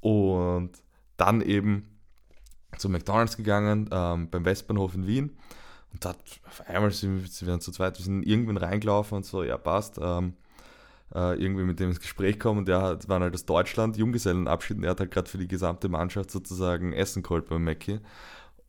Und 0.00 0.72
dann 1.16 1.40
eben 1.40 1.95
zu 2.76 2.88
McDonalds 2.88 3.36
gegangen, 3.36 3.88
ähm, 3.92 4.28
beim 4.30 4.44
Westbahnhof 4.44 4.94
in 4.94 5.06
Wien. 5.06 5.36
Und 5.92 6.04
da 6.04 6.14
auf 6.46 6.68
einmal 6.68 6.90
sind 6.90 7.22
wir, 7.22 7.28
sind 7.28 7.62
zu 7.62 7.72
zweit, 7.72 7.98
wir 7.98 8.04
sind 8.04 8.22
irgendwann 8.24 8.58
reingelaufen 8.58 9.16
und 9.16 9.24
so, 9.24 9.42
ja 9.42 9.56
passt, 9.56 9.98
ähm, 10.00 10.34
äh, 11.14 11.40
irgendwie 11.42 11.64
mit 11.64 11.80
dem 11.80 11.90
ins 11.90 12.00
Gespräch 12.00 12.38
kommen 12.38 12.60
und 12.60 12.68
der 12.68 12.82
hat, 12.82 13.08
war 13.08 13.20
halt 13.20 13.34
aus 13.34 13.46
Deutschland, 13.46 13.96
Junggesellenabschied 13.96 14.76
und 14.78 14.84
er 14.84 14.90
hat 14.90 15.00
halt 15.00 15.10
gerade 15.10 15.30
für 15.30 15.38
die 15.38 15.48
gesamte 15.48 15.88
Mannschaft 15.88 16.30
sozusagen 16.30 16.92
Essen 16.92 17.22
geholt 17.22 17.48
beim 17.48 17.64
Mackie. 17.64 18.00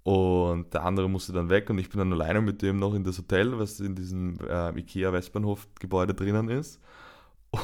Und 0.04 0.74
der 0.74 0.86
andere 0.86 1.09
musste 1.09 1.33
dann 1.33 1.50
weg 1.50 1.69
und 1.69 1.80
ich 1.80 1.89
bin 1.89 2.00
dann 2.00 2.13
alleine 2.13 2.42
mit 2.42 2.62
dem 2.62 2.80
noch 2.80 2.94
in 2.94 3.04
das 3.04 3.18
Hotel, 3.18 3.59
was 3.59 3.81
in 3.81 3.94
diesem 3.94 4.38
äh, 4.39 4.69
Ikea 4.80 5.12
Westbahnhof 5.12 5.68
Gebäude 5.80 6.13
drinnen 6.13 6.48
ist. 6.48 6.80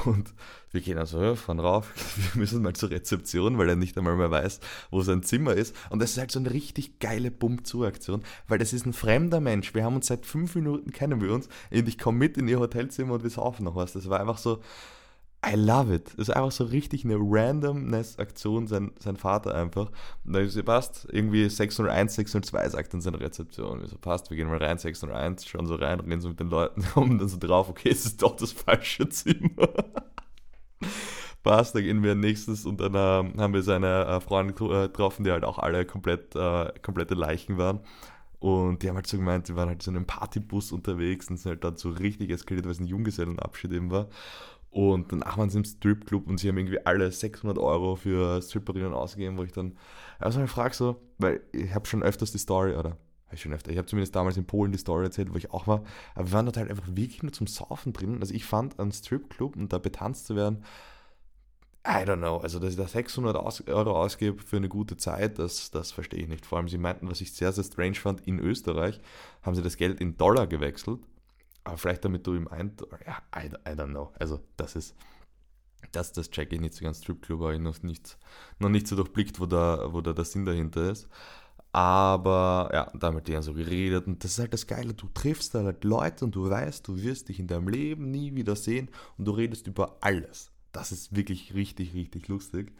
Und 0.05 0.33
wir 0.71 0.81
gehen 0.81 0.97
also, 0.97 1.35
fahren 1.35 1.59
rauf, 1.59 1.91
wir 2.33 2.41
müssen 2.41 2.61
mal 2.61 2.73
zur 2.73 2.89
Rezeption, 2.89 3.57
weil 3.57 3.69
er 3.69 3.75
nicht 3.75 3.97
einmal 3.97 4.15
mehr 4.15 4.31
weiß, 4.31 4.59
wo 4.91 5.01
sein 5.01 5.23
Zimmer 5.23 5.53
ist. 5.53 5.75
Und 5.89 6.01
das 6.01 6.11
ist 6.11 6.17
halt 6.17 6.31
so 6.31 6.39
eine 6.39 6.51
richtig 6.51 6.99
geile 6.99 7.31
Bumm-zu-Aktion, 7.31 8.23
weil 8.47 8.57
das 8.57 8.73
ist 8.73 8.85
ein 8.85 8.93
fremder 8.93 9.39
Mensch. 9.39 9.73
Wir 9.73 9.83
haben 9.83 9.95
uns 9.95 10.07
seit 10.07 10.25
fünf 10.25 10.55
Minuten 10.55 10.91
kennen 10.91 11.21
wir 11.21 11.31
uns 11.33 11.47
und 11.71 11.87
ich 11.87 11.97
komme 11.97 12.17
mit 12.17 12.37
in 12.37 12.47
ihr 12.47 12.59
Hotelzimmer 12.59 13.13
und 13.13 13.23
wir 13.23 13.29
saufen 13.29 13.65
noch 13.65 13.75
was. 13.75 13.93
Das 13.93 14.09
war 14.09 14.19
einfach 14.19 14.37
so, 14.37 14.61
I 15.45 15.55
love 15.55 15.93
it. 15.93 16.11
Das 16.17 16.29
ist 16.29 16.35
einfach 16.35 16.51
so 16.51 16.63
richtig 16.65 17.03
eine 17.03 17.17
Randomness-Aktion, 17.17 18.67
sein, 18.67 18.91
sein 18.99 19.17
Vater 19.17 19.53
einfach. 19.53 19.91
Und 20.23 20.33
dann 20.33 20.45
ist 20.45 20.53
sie 20.53 20.63
passt, 20.63 21.07
irgendwie 21.11 21.49
601, 21.49 22.15
602 22.15 22.69
sagt 22.69 22.93
dann 22.93 23.01
seine 23.01 23.19
Rezeption. 23.19 23.81
Wir 23.81 23.87
so, 23.87 23.97
passt, 23.97 24.29
wir 24.29 24.37
gehen 24.37 24.47
mal 24.47 24.57
rein, 24.57 24.77
601, 24.77 25.45
schauen 25.45 25.65
so 25.65 25.75
rein, 25.75 25.99
reden 25.99 26.21
so 26.21 26.29
mit 26.29 26.39
den 26.39 26.49
Leuten, 26.49 26.83
kommen 26.93 27.17
dann 27.19 27.27
so 27.27 27.37
drauf, 27.37 27.69
okay, 27.69 27.89
es 27.89 28.05
ist 28.05 28.21
doch 28.21 28.35
das 28.35 28.53
falsche 28.53 29.09
Zimmer. 29.09 29.69
passt, 31.43 31.75
dann 31.75 31.83
gehen 31.83 32.03
wir 32.03 32.15
nächstes 32.15 32.65
und 32.65 32.79
dann 32.79 32.95
äh, 32.95 33.41
haben 33.41 33.53
wir 33.53 33.63
seine 33.63 34.05
äh, 34.05 34.19
Freunde 34.21 34.53
äh, 34.53 34.87
getroffen, 34.87 35.25
die 35.25 35.31
halt 35.31 35.43
auch 35.43 35.59
alle 35.59 35.85
komplett, 35.85 36.35
äh, 36.35 36.71
komplette 36.81 37.15
Leichen 37.15 37.57
waren. 37.57 37.81
Und 38.39 38.83
die 38.83 38.89
haben 38.89 38.95
halt 38.97 39.07
so 39.07 39.15
gemeint, 39.17 39.47
die 39.47 39.55
waren 39.55 39.69
halt 39.69 39.81
so 39.81 39.89
in 39.89 39.95
einem 39.95 40.05
Partybus 40.05 40.73
unterwegs 40.73 41.29
und 41.29 41.37
sind 41.37 41.51
halt 41.51 41.63
dann 41.63 41.77
so 41.77 41.89
richtig 41.89 42.29
eskaliert, 42.29 42.65
weil 42.65 42.73
es 42.73 42.79
ein 42.79 42.87
Junggesellenabschied 42.87 43.71
eben 43.71 43.89
war. 43.89 44.09
Und 44.73 45.11
danach 45.11 45.37
waren 45.37 45.49
sie 45.49 45.59
im 45.59 45.65
Stripclub 45.65 46.27
und 46.27 46.39
sie 46.39 46.49
haben 46.49 46.57
irgendwie 46.57 46.83
alle 46.85 47.11
600 47.11 47.59
Euro 47.59 47.95
für 47.95 48.41
Stripperinnen 48.41 48.93
ausgegeben, 48.93 49.37
wo 49.37 49.43
ich 49.43 49.51
dann 49.51 49.77
also 50.23 50.41
ich 50.41 50.49
frage 50.49 50.73
so, 50.73 51.01
weil 51.17 51.41
ich 51.51 51.73
habe 51.73 51.85
schon 51.85 52.01
öfters 52.01 52.31
die 52.31 52.37
Story, 52.37 52.75
oder? 52.75 52.97
Ich 53.31 53.41
schon 53.41 53.53
öfter, 53.53 53.71
ich 53.71 53.77
habe 53.77 53.87
zumindest 53.87 54.15
damals 54.15 54.37
in 54.37 54.45
Polen 54.45 54.71
die 54.71 54.77
Story 54.77 55.05
erzählt, 55.05 55.33
wo 55.33 55.37
ich 55.37 55.51
auch 55.51 55.65
war, 55.65 55.83
aber 56.13 56.27
wir 56.27 56.31
waren 56.33 56.45
dort 56.45 56.57
halt 56.57 56.69
einfach 56.69 56.87
wirklich 56.87 57.23
nur 57.23 57.33
zum 57.33 57.47
Saufen 57.47 57.91
drin. 57.91 58.19
Also 58.21 58.33
ich 58.33 58.45
fand 58.45 58.79
einen 58.79 58.91
Stripclub 58.91 59.55
und 59.55 59.73
da 59.73 59.79
betanzt 59.79 60.27
zu 60.27 60.35
werden, 60.35 60.63
I 61.85 62.05
don't 62.05 62.17
know, 62.17 62.37
also 62.37 62.59
dass 62.59 62.69
ich 62.69 62.77
da 62.77 62.87
600 62.87 63.35
Euro 63.67 64.01
ausgebe 64.01 64.41
für 64.41 64.57
eine 64.57 64.69
gute 64.69 64.95
Zeit, 64.95 65.39
das, 65.39 65.71
das 65.71 65.91
verstehe 65.91 66.21
ich 66.21 66.29
nicht. 66.29 66.45
Vor 66.45 66.57
allem, 66.57 66.69
sie 66.69 66.77
meinten, 66.77 67.09
was 67.09 67.19
ich 67.19 67.33
sehr, 67.33 67.51
sehr 67.51 67.65
strange 67.65 67.95
fand, 67.95 68.25
in 68.25 68.39
Österreich 68.39 69.01
haben 69.41 69.55
sie 69.55 69.63
das 69.63 69.75
Geld 69.75 69.99
in 69.99 70.15
Dollar 70.15 70.47
gewechselt 70.47 70.99
aber 71.63 71.77
vielleicht 71.77 72.05
damit 72.05 72.25
du 72.27 72.35
ihm 72.35 72.47
ein... 72.47 72.75
Ja, 73.05 73.21
I, 73.35 73.47
I 73.47 73.73
don't 73.73 73.89
know. 73.91 74.11
Also 74.19 74.39
das 74.57 74.75
ist... 74.75 74.95
Das, 75.91 76.11
das 76.13 76.31
check 76.31 76.51
ich 76.53 76.59
nicht 76.59 76.73
so 76.73 76.83
ganz. 76.83 77.03
Stripclub 77.03 77.41
habe 77.41 77.55
ich 77.55 77.59
noch 77.59 77.83
nicht, 77.83 78.17
noch 78.57 78.69
nicht 78.69 78.87
so 78.87 78.95
durchblickt, 78.95 79.39
wo 79.39 79.45
da, 79.45 79.93
wo 79.93 80.01
da 80.01 80.13
der 80.13 80.25
Sinn 80.25 80.45
dahinter 80.45 80.89
ist. 80.91 81.07
Aber 81.73 82.69
ja, 82.71 82.91
da 82.93 83.07
haben 83.07 83.17
wir 83.17 83.21
denen 83.21 83.41
so 83.41 83.53
geredet 83.53 84.05
und 84.05 84.23
das 84.23 84.33
ist 84.33 84.39
halt 84.39 84.53
das 84.53 84.67
Geile, 84.67 84.93
du 84.93 85.07
triffst 85.07 85.55
da 85.55 85.63
halt 85.63 85.83
Leute 85.83 86.23
und 86.23 86.35
du 86.35 86.47
weißt, 86.47 86.87
du 86.87 87.01
wirst 87.01 87.29
dich 87.29 87.39
in 87.39 87.47
deinem 87.47 87.67
Leben 87.67 88.11
nie 88.11 88.35
wieder 88.35 88.55
sehen 88.55 88.89
und 89.17 89.25
du 89.25 89.31
redest 89.31 89.65
über 89.65 89.97
alles. 89.99 90.51
Das 90.71 90.91
ist 90.91 91.15
wirklich 91.15 91.55
richtig, 91.55 91.95
richtig 91.95 92.27
lustig. 92.27 92.73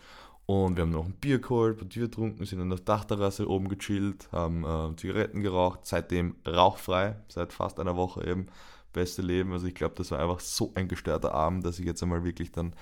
Und 0.45 0.75
wir 0.75 0.83
haben 0.83 0.91
noch 0.91 1.05
ein 1.05 1.13
Bier 1.13 1.39
geholt, 1.39 1.81
ein 1.81 1.87
Bier 1.87 2.03
getrunken, 2.03 2.45
sind 2.45 2.59
an 2.59 2.69
der 2.69 2.79
Dachterrasse 2.79 3.49
oben 3.49 3.69
gechillt, 3.69 4.29
haben 4.31 4.65
äh, 4.65 4.95
Zigaretten 4.97 5.41
geraucht, 5.41 5.81
seitdem 5.83 6.35
rauchfrei, 6.45 7.15
seit 7.29 7.53
fast 7.53 7.79
einer 7.79 7.95
Woche 7.95 8.27
eben. 8.27 8.47
Beste 8.91 9.21
Leben. 9.21 9.53
Also 9.53 9.65
ich 9.65 9.73
glaube, 9.73 9.95
das 9.95 10.11
war 10.11 10.19
einfach 10.19 10.39
so 10.39 10.71
ein 10.75 10.87
gestörter 10.87 11.33
Abend, 11.33 11.65
dass 11.65 11.79
ich 11.79 11.85
jetzt 11.85 12.03
einmal 12.03 12.23
wirklich 12.23 12.51
dann 12.51 12.75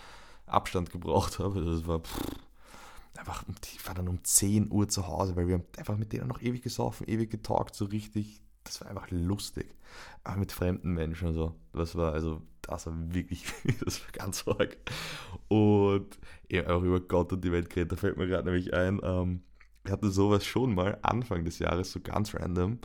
Abstand 0.45 0.91
gebraucht 0.91 1.39
habe. 1.39 1.63
Das 1.63 1.87
war 1.87 1.99
pff, 1.99 2.19
einfach, 3.17 3.43
ich 3.71 3.87
war 3.87 3.93
dann 3.93 4.07
um 4.07 4.23
10 4.23 4.71
Uhr 4.71 4.87
zu 4.89 5.07
Hause, 5.07 5.35
weil 5.35 5.47
wir 5.47 5.55
haben 5.55 5.65
einfach 5.77 5.97
mit 5.97 6.11
denen 6.11 6.27
noch 6.27 6.41
ewig 6.41 6.63
gesoffen, 6.63 7.07
ewig 7.07 7.29
getalkt, 7.29 7.75
so 7.75 7.85
richtig. 7.85 8.41
Das 8.63 8.81
war 8.81 8.89
einfach 8.89 9.09
lustig. 9.09 9.75
Aber 10.23 10.37
mit 10.37 10.51
fremden 10.51 10.93
Menschen 10.93 11.29
und 11.29 11.33
so. 11.33 11.55
Das 11.73 11.95
war 11.95 12.13
also, 12.13 12.41
das 12.61 12.87
war 12.87 12.93
wirklich, 13.13 13.45
das 13.85 14.01
war 14.01 14.11
ganz 14.11 14.47
arg. 14.47 14.77
Und 15.47 16.17
ja, 16.49 16.67
auch 16.67 16.83
über 16.83 16.99
Gott 16.99 17.33
und 17.33 17.43
die 17.43 17.51
Welt 17.51 17.69
geredet, 17.69 17.91
da 17.91 17.95
fällt 17.95 18.17
mir 18.17 18.27
gerade 18.27 18.45
nämlich 18.45 18.73
ein, 18.73 18.99
ähm, 19.03 19.41
ich 19.83 19.91
hatte 19.91 20.11
sowas 20.11 20.45
schon 20.45 20.75
mal 20.75 20.99
Anfang 21.01 21.43
des 21.43 21.59
Jahres, 21.59 21.91
so 21.91 21.99
ganz 21.99 22.35
random. 22.35 22.79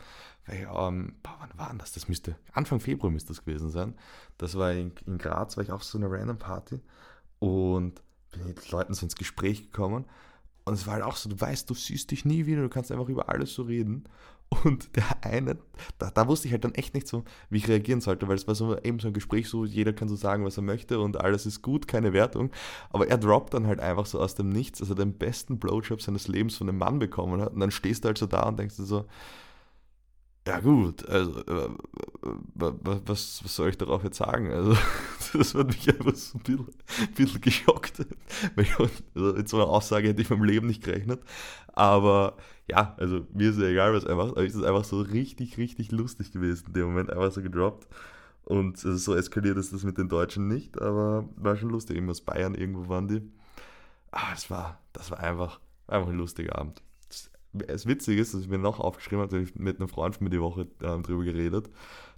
Weil, 0.47 0.69
ähm, 0.73 1.17
boah, 1.23 1.37
wann 1.41 1.59
war 1.59 1.75
das? 1.77 1.93
Das 1.93 2.09
müsste, 2.09 2.37
Anfang 2.53 2.81
Februar 2.81 3.11
müsste 3.11 3.29
das 3.29 3.45
gewesen 3.45 3.71
sein. 3.71 3.95
Das 4.39 4.57
war 4.57 4.73
in, 4.73 4.93
in 5.07 5.19
Graz, 5.19 5.57
war 5.57 5.65
ich 5.65 5.73
auf 5.73 5.85
so 5.85 5.99
einer 5.99 6.11
random 6.11 6.39
Party 6.39 6.81
und 7.39 8.01
bin 8.31 8.47
mit 8.47 8.71
Leuten 8.71 8.95
so 8.95 9.05
ins 9.05 9.17
Gespräch 9.17 9.65
gekommen. 9.65 10.05
Und 10.65 10.75
es 10.75 10.87
war 10.87 10.95
halt 10.95 11.05
auch 11.05 11.17
so, 11.17 11.29
du 11.29 11.41
weißt, 11.41 11.69
du 11.69 11.75
siehst 11.75 12.11
dich 12.11 12.25
nie 12.25 12.47
wieder, 12.47 12.63
du 12.63 12.69
kannst 12.69 12.91
einfach 12.91 13.09
über 13.09 13.29
alles 13.29 13.55
so 13.55 13.63
reden. 13.63 14.05
Und 14.65 14.95
der 14.97 15.05
eine, 15.23 15.59
da, 15.99 16.11
da, 16.11 16.29
wusste 16.29 16.47
ich 16.47 16.53
halt 16.53 16.65
dann 16.65 16.75
echt 16.75 16.95
nicht 16.95 17.09
so, 17.09 17.25
wie 17.51 17.59
ich 17.59 17.69
reagieren 17.69 18.01
sollte, 18.01 18.29
weil 18.29 18.37
es 18.37 18.47
war 18.47 18.55
so 18.55 18.79
eben 18.79 19.01
so 19.01 19.09
ein 19.09 19.15
Gespräch, 19.15 19.49
so 19.49 19.65
jeder 19.65 19.93
kann 19.93 20.09
so 20.09 20.17
sagen, 20.17 20.45
was 20.45 20.57
er 20.57 20.63
möchte 20.63 21.01
und 21.01 21.21
alles 21.21 21.47
ist 21.47 21.63
gut, 21.63 21.89
keine 21.89 22.13
Wertung. 22.13 22.51
Aber 22.91 23.09
er 23.09 23.19
droppt 23.19 23.55
dann 23.55 23.67
halt 23.67 23.81
einfach 23.81 24.07
so 24.07 24.21
aus 24.21 24.35
dem 24.35 24.49
Nichts, 24.49 24.79
dass 24.79 24.89
er 24.89 24.95
den 24.95 25.15
besten 25.15 25.59
Blowjob 25.59 26.01
seines 26.01 26.29
Lebens 26.29 26.57
von 26.57 26.69
einem 26.69 26.79
Mann 26.79 26.99
bekommen 26.99 27.41
hat. 27.41 27.55
Und 27.55 27.61
dann 27.61 27.71
stehst 27.71 28.05
du 28.05 28.07
halt 28.09 28.19
so 28.19 28.27
da 28.27 28.49
und 28.49 28.59
denkst 28.59 28.77
dir 28.77 28.85
so, 28.85 29.07
ja 30.47 30.61
gut, 30.61 31.09
also 31.09 31.41
äh, 31.41 31.69
was, 32.55 33.43
was 33.43 33.57
soll 33.57 33.71
ich 33.71 33.79
darauf 33.79 34.05
jetzt 34.05 34.19
sagen? 34.19 34.53
Also 34.53 34.77
das 35.33 35.55
hat 35.55 35.67
mich 35.67 35.89
einfach 35.89 36.15
so 36.15 36.39
ein 36.39 36.43
bisschen, 36.45 36.69
ein 37.01 37.15
bisschen 37.15 37.41
geschockt. 37.41 38.07
Also, 38.57 39.33
mit 39.35 39.49
so 39.49 39.57
einer 39.57 39.67
Aussage 39.67 40.09
hätte 40.09 40.23
ich 40.23 40.31
meinem 40.31 40.45
Leben 40.45 40.67
nicht 40.67 40.85
gerechnet. 40.85 41.21
Aber 41.73 42.37
ja, 42.69 42.95
also 42.99 43.27
mir 43.33 43.51
ist 43.51 43.59
ja 43.59 43.67
egal, 43.67 43.93
was 43.95 44.05
er 44.05 44.17
macht, 44.17 44.33
aber 44.33 44.45
es 44.45 44.55
ist 44.55 44.65
einfach 44.65 44.85
so 44.85 45.01
richtig, 45.01 45.59
richtig 45.59 45.93
lustig 45.93 46.33
gewesen 46.33 46.69
in 46.69 46.73
dem 46.75 46.87
Moment, 46.87 47.11
einfach 47.11 47.33
so 47.33 47.43
gedroppt. 47.43 47.87
Und 48.45 48.77
also 48.85 48.97
so 48.97 49.15
eskaliert 49.15 49.57
ist 49.57 49.73
das 49.73 49.83
mit 49.83 49.99
den 49.99 50.09
Deutschen 50.09 50.47
nicht, 50.47 50.81
aber 50.81 51.29
war 51.37 51.57
schon 51.57 51.71
lustig. 51.71 51.97
Irgendwo 51.97 52.13
aus 52.13 52.21
Bayern, 52.21 52.55
irgendwo 52.55 52.89
waren 52.89 53.09
die. 53.09 53.23
Ah, 54.13 54.31
das 54.31 54.51
war, 54.51 54.81
das 54.93 55.11
war 55.11 55.19
einfach, 55.19 55.61
einfach 55.89 56.09
ein 56.09 56.17
lustiger 56.17 56.57
Abend 56.57 56.81
es 57.67 57.87
witzig 57.87 58.19
ist, 58.19 58.35
dass 58.35 58.43
ich 58.43 58.49
mir 58.49 58.59
noch 58.59 58.81
aufgeschrieben 58.81 59.23
habe, 59.23 59.41
ich 59.41 59.55
mit 59.55 59.79
einem 59.79 59.89
Freund 59.89 60.17
von 60.17 60.25
mir 60.25 60.31
die 60.31 60.41
Woche 60.41 60.63
äh, 60.81 60.99
drüber 61.01 61.25
geredet, 61.25 61.71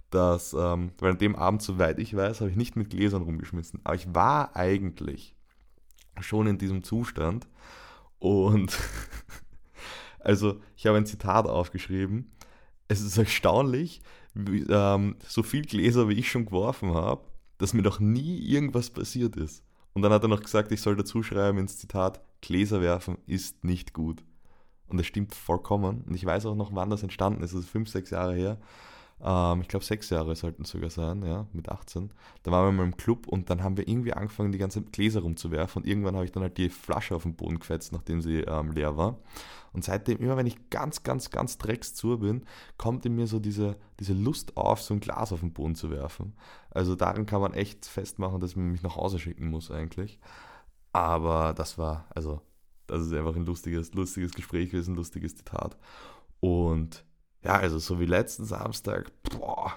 dass, 0.09 0.53
ähm, 0.53 0.91
weil 0.99 1.11
an 1.11 1.17
dem 1.17 1.35
Abend, 1.35 1.61
soweit 1.61 1.99
ich 1.99 2.15
weiß, 2.15 2.41
habe 2.41 2.49
ich 2.49 2.57
nicht 2.57 2.75
mit 2.75 2.89
Gläsern 2.89 3.23
rumgeschmissen. 3.23 3.79
Aber 3.83 3.95
ich 3.95 4.13
war 4.13 4.55
eigentlich 4.55 5.35
schon 6.19 6.47
in 6.47 6.57
diesem 6.57 6.83
Zustand 6.83 7.47
und 8.17 8.77
also 10.19 10.59
ich 10.75 10.85
habe 10.85 10.97
ein 10.97 11.05
Zitat 11.05 11.47
aufgeschrieben. 11.47 12.31
Es 12.87 13.01
ist 13.01 13.17
erstaunlich, 13.17 14.01
wie, 14.33 14.65
ähm, 14.69 15.15
so 15.27 15.43
viel 15.43 15.63
Gläser, 15.63 16.09
wie 16.09 16.13
ich 16.13 16.29
schon 16.29 16.45
geworfen 16.45 16.93
habe, 16.93 17.23
dass 17.57 17.73
mir 17.73 17.81
noch 17.81 17.99
nie 17.99 18.39
irgendwas 18.39 18.89
passiert 18.89 19.35
ist. 19.35 19.63
Und 19.93 20.01
dann 20.01 20.13
hat 20.13 20.23
er 20.23 20.29
noch 20.29 20.41
gesagt, 20.41 20.71
ich 20.71 20.81
soll 20.81 20.95
dazu 20.95 21.23
schreiben 21.23 21.57
ins 21.57 21.77
Zitat, 21.77 22.21
Gläser 22.41 22.81
werfen 22.81 23.17
ist 23.25 23.63
nicht 23.63 23.93
gut. 23.93 24.23
Und 24.87 24.97
das 24.97 25.05
stimmt 25.05 25.35
vollkommen. 25.35 26.03
Und 26.07 26.15
ich 26.15 26.25
weiß 26.25 26.45
auch 26.45 26.55
noch, 26.55 26.73
wann 26.73 26.89
das 26.89 27.03
entstanden 27.03 27.43
ist. 27.43 27.53
Das 27.53 27.61
ist 27.61 27.69
fünf, 27.69 27.89
sechs 27.89 28.09
Jahre 28.09 28.33
her. 28.33 28.57
Ähm, 29.21 29.61
ich 29.61 29.67
glaube, 29.67 29.85
sechs 29.85 30.09
Jahre 30.09 30.35
sollten 30.35 30.63
es 30.63 30.69
sogar 30.69 30.89
sein, 30.89 31.23
ja, 31.23 31.47
mit 31.53 31.69
18. 31.69 32.11
Da 32.43 32.51
waren 32.51 32.67
wir 32.67 32.71
mal 32.71 32.83
im 32.83 32.97
Club 32.97 33.27
und 33.27 33.49
dann 33.49 33.63
haben 33.63 33.77
wir 33.77 33.87
irgendwie 33.87 34.13
angefangen, 34.13 34.51
die 34.51 34.57
ganzen 34.57 34.91
Gläser 34.91 35.21
rumzuwerfen. 35.21 35.81
Und 35.81 35.87
irgendwann 35.87 36.15
habe 36.15 36.25
ich 36.25 36.31
dann 36.31 36.43
halt 36.43 36.57
die 36.57 36.69
Flasche 36.69 37.15
auf 37.15 37.23
den 37.23 37.35
Boden 37.35 37.59
gefetzt, 37.59 37.91
nachdem 37.91 38.21
sie 38.21 38.39
ähm, 38.41 38.71
leer 38.71 38.97
war. 38.97 39.17
Und 39.73 39.83
seitdem, 39.83 40.17
immer 40.19 40.37
wenn 40.37 40.47
ich 40.47 40.69
ganz, 40.69 41.03
ganz, 41.03 41.29
ganz 41.29 41.57
dreckszu 41.57 42.17
bin, 42.17 42.45
kommt 42.77 43.05
in 43.05 43.15
mir 43.15 43.27
so 43.27 43.39
diese, 43.39 43.77
diese 43.99 44.13
Lust 44.13 44.57
auf, 44.57 44.81
so 44.81 44.93
ein 44.93 44.99
Glas 44.99 45.31
auf 45.31 45.41
den 45.41 45.53
Boden 45.53 45.75
zu 45.75 45.91
werfen. 45.91 46.33
Also 46.71 46.95
daran 46.95 47.25
kann 47.25 47.41
man 47.41 47.53
echt 47.53 47.85
festmachen, 47.85 48.39
dass 48.39 48.55
man 48.55 48.71
mich 48.71 48.81
nach 48.81 48.95
Hause 48.95 49.19
schicken 49.19 49.49
muss 49.49 49.69
eigentlich. 49.69 50.19
Aber 50.91 51.53
das 51.53 51.77
war, 51.77 52.07
also 52.09 52.41
das 52.87 53.01
ist 53.01 53.13
einfach 53.13 53.35
ein 53.35 53.45
lustiges, 53.45 53.93
lustiges 53.93 54.33
Gespräch 54.33 54.71
gewesen, 54.71 54.95
lustiges 54.95 55.35
Zitat. 55.35 55.77
Und 56.39 57.05
ja, 57.43 57.53
also 57.53 57.79
so 57.79 57.99
wie 57.99 58.05
letzten 58.05 58.45
Samstag, 58.45 59.11
boah, 59.23 59.73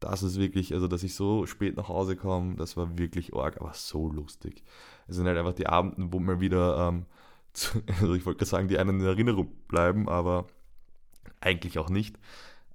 das 0.00 0.22
ist 0.22 0.38
wirklich, 0.38 0.72
also 0.74 0.88
dass 0.88 1.02
ich 1.02 1.14
so 1.14 1.46
spät 1.46 1.76
nach 1.76 1.88
Hause 1.88 2.16
komme, 2.16 2.56
das 2.56 2.76
war 2.76 2.98
wirklich 2.98 3.34
arg, 3.34 3.60
aber 3.60 3.74
so 3.74 4.08
lustig. 4.08 4.62
Es 5.08 5.16
sind 5.16 5.26
halt 5.26 5.38
einfach 5.38 5.54
die 5.54 5.66
Abenden, 5.66 6.12
wo 6.12 6.18
mal 6.18 6.40
wieder, 6.40 6.88
ähm, 6.88 7.06
zu, 7.52 7.82
also 8.00 8.14
ich 8.14 8.24
wollte 8.26 8.38
gerade 8.38 8.50
sagen, 8.50 8.68
die 8.68 8.78
einen 8.78 9.00
in 9.00 9.06
Erinnerung 9.06 9.52
bleiben, 9.68 10.08
aber 10.08 10.46
eigentlich 11.40 11.78
auch 11.78 11.90
nicht. 11.90 12.16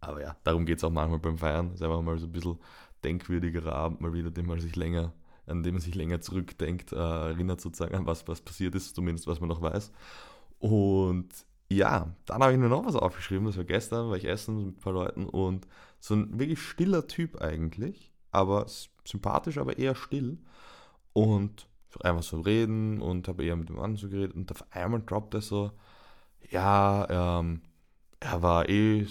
Aber 0.01 0.21
ja, 0.21 0.35
darum 0.43 0.65
geht 0.65 0.79
es 0.79 0.83
auch 0.83 0.91
manchmal 0.91 1.19
beim 1.19 1.37
Feiern. 1.37 1.67
Es 1.69 1.75
ist 1.75 1.81
einfach 1.81 2.01
mal 2.01 2.17
so 2.19 2.27
ein 2.27 2.31
bisschen 2.31 2.59
denkwürdigerer 3.03 3.73
Abend 3.73 4.01
mal 4.01 4.13
wieder, 4.13 4.31
den 4.31 4.45
man 4.45 4.59
sich 4.59 4.75
länger 4.75 5.13
an 5.47 5.63
dem 5.63 5.75
man 5.75 5.81
sich 5.81 5.95
länger 5.95 6.21
zurückdenkt, 6.21 6.91
äh, 6.91 6.95
erinnert 6.95 7.61
sozusagen 7.61 7.95
an 7.95 8.05
was, 8.05 8.27
was 8.27 8.41
passiert 8.41 8.75
ist, 8.75 8.95
zumindest 8.95 9.27
was 9.27 9.39
man 9.39 9.49
noch 9.49 9.61
weiß. 9.61 9.91
Und 10.59 11.29
ja, 11.69 12.13
dann 12.25 12.41
habe 12.41 12.53
ich 12.53 12.59
mir 12.59 12.69
noch 12.69 12.85
was 12.85 12.95
aufgeschrieben, 12.95 13.45
das 13.45 13.57
war 13.57 13.63
gestern, 13.63 14.09
war 14.09 14.17
ich 14.17 14.25
essen 14.25 14.67
mit 14.67 14.77
ein 14.77 14.81
paar 14.81 14.93
Leuten 14.93 15.25
und 15.25 15.67
so 15.99 16.13
ein 16.13 16.39
wirklich 16.39 16.61
stiller 16.61 17.07
Typ 17.07 17.41
eigentlich, 17.41 18.11
aber 18.31 18.67
sympathisch, 19.05 19.57
aber 19.57 19.77
eher 19.77 19.95
still. 19.95 20.37
Und 21.13 21.67
einfach 22.01 22.23
so 22.23 22.41
reden 22.41 23.01
und 23.01 23.27
habe 23.27 23.45
eher 23.45 23.55
mit 23.55 23.69
dem 23.69 23.77
anderen 23.77 23.95
so 23.97 24.09
geredet 24.09 24.35
und 24.35 24.51
auf 24.51 24.65
einmal 24.71 25.01
droppt 25.01 25.33
er 25.35 25.41
so, 25.41 25.71
ja, 26.51 27.39
ähm, 27.39 27.61
er 28.25 28.41
war 28.41 28.69
eh 28.69 29.05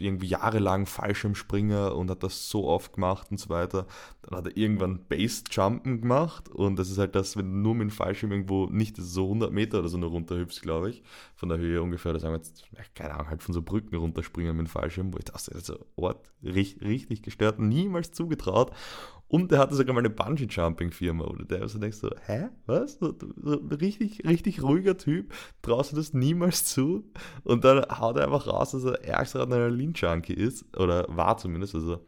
irgendwie 0.00 0.26
jahrelang 0.28 0.86
Fallschirmspringer 0.86 1.96
und 1.96 2.10
hat 2.10 2.22
das 2.22 2.48
so 2.48 2.66
oft 2.68 2.92
gemacht 2.92 3.28
und 3.30 3.40
so 3.40 3.48
weiter. 3.48 3.86
Dann 4.22 4.38
hat 4.38 4.46
er 4.46 4.56
irgendwann 4.56 5.04
Base-Jumpen 5.08 6.00
gemacht 6.00 6.48
und 6.48 6.78
das 6.78 6.90
ist 6.90 6.98
halt 6.98 7.14
das, 7.14 7.36
wenn 7.36 7.46
du 7.46 7.58
nur 7.58 7.74
mit 7.74 7.88
dem 7.88 7.90
Fallschirm 7.90 8.30
irgendwo 8.30 8.66
nicht 8.66 8.96
so 8.96 9.24
100 9.24 9.52
Meter 9.52 9.80
oder 9.80 9.88
so 9.88 9.98
nur 9.98 10.10
runterhüpfst, 10.10 10.62
glaube 10.62 10.90
ich, 10.90 11.02
von 11.34 11.48
der 11.48 11.58
Höhe 11.58 11.82
ungefähr, 11.82 12.12
da 12.12 12.20
sagen 12.20 12.34
wir 12.34 12.38
jetzt, 12.38 12.64
keine 12.94 13.14
Ahnung, 13.14 13.28
halt 13.28 13.42
von 13.42 13.54
so 13.54 13.62
Brücken 13.62 13.96
runterspringen 13.96 14.56
mit 14.56 14.66
dem 14.66 14.70
Fallschirm, 14.70 15.12
wo 15.12 15.18
ich 15.18 15.24
dachte, 15.24 15.52
also 15.54 15.78
Ort 15.96 16.30
richtig, 16.42 16.88
richtig 16.88 17.22
gestört, 17.22 17.58
niemals 17.58 18.12
zugetraut 18.12 18.72
und 19.28 19.52
der 19.52 19.58
hatte 19.58 19.74
sogar 19.74 19.94
mal 19.94 20.00
eine 20.00 20.10
Bungee-Jumping-Firma, 20.10 21.24
oder 21.24 21.44
der 21.44 21.68
so 21.68 21.78
denkst 21.78 21.98
so, 21.98 22.10
hä, 22.26 22.48
was? 22.66 22.98
So, 22.98 23.14
so, 23.36 23.54
richtig, 23.80 24.26
richtig 24.26 24.62
ruhiger 24.62 24.96
Typ, 24.96 25.32
traust 25.62 25.92
du 25.92 25.96
das 25.96 26.14
niemals 26.14 26.64
zu? 26.64 27.10
Und 27.44 27.64
dann 27.64 27.84
haut 27.98 28.16
er 28.16 28.24
einfach 28.24 28.46
raus, 28.46 28.72
dass 28.72 28.84
er 28.84 29.04
ärgster 29.04 29.40
Adrenalin-Junkie 29.40 30.34
ist, 30.34 30.64
oder 30.76 31.04
war 31.08 31.36
zumindest, 31.36 31.74
also 31.74 32.04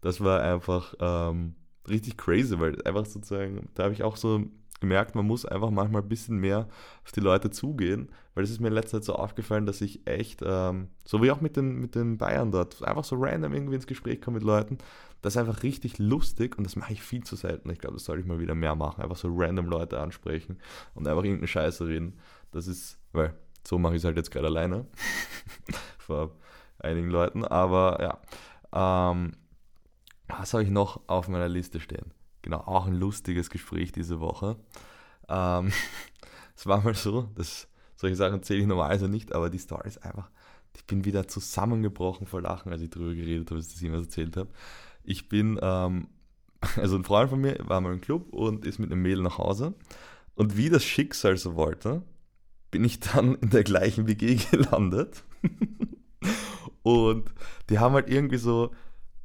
das 0.00 0.20
war 0.20 0.40
einfach 0.40 0.94
ähm, 1.00 1.54
richtig 1.88 2.16
crazy, 2.16 2.58
weil 2.58 2.80
einfach 2.84 3.06
sozusagen, 3.06 3.68
da 3.74 3.84
habe 3.84 3.94
ich 3.94 4.02
auch 4.02 4.16
so 4.16 4.44
gemerkt, 4.82 5.14
man 5.14 5.26
muss 5.26 5.46
einfach 5.46 5.70
manchmal 5.70 6.02
ein 6.02 6.08
bisschen 6.08 6.36
mehr 6.36 6.68
auf 7.04 7.12
die 7.12 7.20
Leute 7.20 7.50
zugehen, 7.50 8.10
weil 8.34 8.44
es 8.44 8.50
ist 8.50 8.60
mir 8.60 8.68
in 8.68 8.74
letzter 8.74 8.98
Zeit 8.98 9.04
so 9.04 9.14
aufgefallen, 9.14 9.64
dass 9.64 9.80
ich 9.80 10.06
echt, 10.06 10.42
ähm, 10.44 10.88
so 11.06 11.22
wie 11.22 11.30
auch 11.30 11.40
mit 11.40 11.56
den, 11.56 11.80
mit 11.80 11.94
den 11.94 12.18
Bayern 12.18 12.50
dort, 12.50 12.84
einfach 12.84 13.04
so 13.04 13.16
random 13.18 13.54
irgendwie 13.54 13.76
ins 13.76 13.86
Gespräch 13.86 14.20
komme 14.20 14.36
mit 14.36 14.44
Leuten 14.44 14.76
das 15.22 15.34
ist 15.34 15.40
einfach 15.40 15.62
richtig 15.62 15.98
lustig 15.98 16.58
und 16.58 16.64
das 16.64 16.76
mache 16.76 16.92
ich 16.92 17.02
viel 17.02 17.22
zu 17.22 17.36
selten. 17.36 17.70
Ich 17.70 17.78
glaube, 17.78 17.94
das 17.94 18.04
sollte 18.04 18.20
ich 18.20 18.26
mal 18.26 18.40
wieder 18.40 18.56
mehr 18.56 18.74
machen. 18.74 19.02
Einfach 19.02 19.16
so 19.16 19.28
random 19.30 19.66
Leute 19.66 20.00
ansprechen 20.00 20.58
und 20.94 21.06
einfach 21.06 21.22
irgendeine 21.22 21.46
Scheiße 21.46 21.86
reden. 21.86 22.18
Das 22.50 22.66
ist, 22.66 22.98
weil 23.12 23.32
so 23.64 23.78
mache 23.78 23.94
ich 23.94 24.00
es 24.00 24.04
halt 24.04 24.16
jetzt 24.16 24.32
gerade 24.32 24.48
alleine 24.48 24.84
vor 25.98 26.32
einigen 26.80 27.08
Leuten. 27.08 27.44
Aber 27.44 28.20
ja, 28.72 29.12
ähm, 29.12 29.32
was 30.26 30.52
habe 30.52 30.64
ich 30.64 30.70
noch 30.70 31.08
auf 31.08 31.28
meiner 31.28 31.48
Liste 31.48 31.78
stehen? 31.78 32.12
Genau, 32.42 32.58
auch 32.58 32.86
ein 32.86 32.94
lustiges 32.94 33.50
Gespräch 33.50 33.92
diese 33.92 34.20
Woche. 34.20 34.56
Ähm, 35.28 35.72
es 36.56 36.66
war 36.66 36.82
mal 36.82 36.94
so, 36.94 37.28
dass 37.34 37.68
solche 37.96 38.16
Sachen 38.16 38.34
erzähle 38.34 38.60
ich 38.60 38.66
normalerweise 38.66 39.08
nicht, 39.08 39.32
aber 39.32 39.48
die 39.48 39.58
Story 39.58 39.86
ist 39.86 40.04
einfach, 40.04 40.28
ich 40.76 40.84
bin 40.86 41.04
wieder 41.04 41.28
zusammengebrochen 41.28 42.26
vor 42.26 42.40
Lachen, 42.40 42.72
als 42.72 42.82
ich 42.82 42.90
darüber 42.90 43.14
geredet 43.14 43.50
habe, 43.50 43.60
dass 43.60 43.68
ich 43.68 43.74
das 43.74 43.82
jemals 43.82 44.04
erzählt 44.04 44.36
habe. 44.36 44.50
Ich 45.04 45.28
bin, 45.28 45.58
ähm, 45.62 46.08
also 46.76 46.96
ein 46.96 47.04
Freund 47.04 47.30
von 47.30 47.40
mir 47.40 47.58
war 47.60 47.80
mal 47.80 47.92
im 47.92 48.00
Club 48.00 48.32
und 48.32 48.66
ist 48.66 48.78
mit 48.78 48.90
einem 48.90 49.02
Mädel 49.02 49.22
nach 49.22 49.38
Hause. 49.38 49.74
Und 50.34 50.56
wie 50.56 50.70
das 50.70 50.84
Schicksal 50.84 51.36
so 51.36 51.56
wollte, 51.56 52.02
bin 52.70 52.84
ich 52.84 53.00
dann 53.00 53.36
in 53.36 53.50
der 53.50 53.64
gleichen 53.64 54.08
WG 54.08 54.36
gelandet. 54.50 55.22
und 56.82 57.30
die 57.68 57.78
haben 57.78 57.94
halt 57.94 58.08
irgendwie 58.08 58.38
so, 58.38 58.72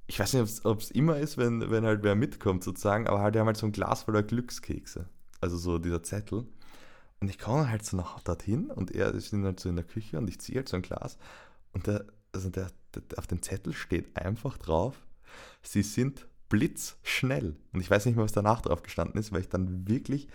ich 0.08 0.20
weiß 0.20 0.34
nicht, 0.34 0.66
ob 0.66 0.80
es 0.80 0.92
immer 0.92 1.18
ist, 1.18 1.38
wenn, 1.38 1.70
wenn 1.70 1.86
halt 1.86 2.02
wer 2.02 2.16
mitkommt 2.16 2.64
sozusagen, 2.64 3.08
aber 3.08 3.22
halt, 3.22 3.36
die 3.36 3.40
haben 3.40 3.48
halt 3.48 3.58
so 3.58 3.66
ein 3.66 3.74
Glas 3.74 4.04
voller 4.04 4.24
Glückskekse. 4.24 5.10
Also 5.42 5.58
so 5.58 5.78
dieser 5.78 6.02
Zettel. 6.02 6.46
Und 7.20 7.30
ich 7.30 7.38
komme 7.38 7.70
halt 7.70 7.86
so 7.86 7.98
nach 7.98 8.20
dorthin 8.22 8.72
und 8.72 8.92
er 8.92 9.14
ist 9.14 9.34
halt 9.34 9.60
so 9.60 9.70
in 9.70 9.76
der 9.76 9.86
Küche 9.86 10.18
und 10.18 10.30
ich 10.30 10.40
ziehe 10.40 10.58
halt 10.58 10.70
so 10.70 10.78
ein 10.78 10.82
Glas 10.82 11.18
und 11.74 11.88
der, 11.88 12.06
also 12.32 12.50
der, 12.50 12.72
der, 12.94 13.04
auf 13.18 13.28
dem 13.28 13.42
Zettel 13.42 13.74
steht 13.74 14.16
einfach 14.16 14.58
drauf, 14.58 15.06
sie 15.62 15.82
sind 15.82 16.28
blitzschnell. 16.50 17.56
Und 17.74 17.82
ich 17.82 17.90
weiß 17.90 18.06
nicht 18.06 18.16
mehr, 18.16 18.24
was 18.24 18.32
danach 18.32 18.62
drauf 18.62 18.84
gestanden 18.84 19.20
ist, 19.20 19.32
weil 19.32 19.42
ich 19.42 19.50
dann 19.50 19.88
wirklich, 19.88 20.28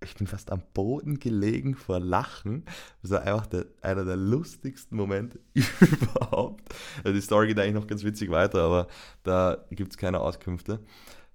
ich 0.00 0.14
bin 0.14 0.26
fast 0.26 0.52
am 0.52 0.62
Boden 0.74 1.18
gelegen 1.18 1.74
vor 1.74 1.98
Lachen. 1.98 2.64
Das 3.02 3.10
war 3.10 3.22
einfach 3.22 3.46
der, 3.46 3.66
einer 3.82 4.04
der 4.04 4.16
lustigsten 4.16 4.96
Momente 4.96 5.40
überhaupt. 5.54 6.72
Also 6.98 7.12
die 7.12 7.20
Story 7.20 7.48
geht 7.48 7.58
eigentlich 7.58 7.74
noch 7.74 7.86
ganz 7.86 8.04
witzig 8.04 8.30
weiter, 8.30 8.62
aber 8.62 8.86
da 9.24 9.64
gibt 9.70 9.92
es 9.92 9.98
keine 9.98 10.20
Auskünfte. 10.20 10.80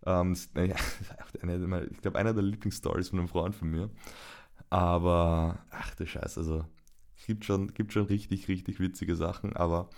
Ähm, 0.06 0.36
ja, 0.56 0.76
eine, 1.42 1.86
ich 1.86 2.02
glaube, 2.02 2.18
einer 2.18 2.34
der 2.34 2.44
Lieblingsstories 2.44 3.10
von 3.10 3.20
einem 3.20 3.28
Freund 3.28 3.56
von 3.56 3.70
mir. 3.70 3.90
Aber, 4.70 5.60
ach 5.70 5.94
du 5.96 6.06
Scheiße, 6.06 6.40
also 6.40 6.66
es 7.18 7.28
gibt 7.28 7.46
schon, 7.46 7.74
gibt 7.74 7.94
schon 7.94 8.06
richtig, 8.06 8.48
richtig 8.48 8.80
witzige 8.80 9.16
Sachen, 9.16 9.56
aber 9.56 9.90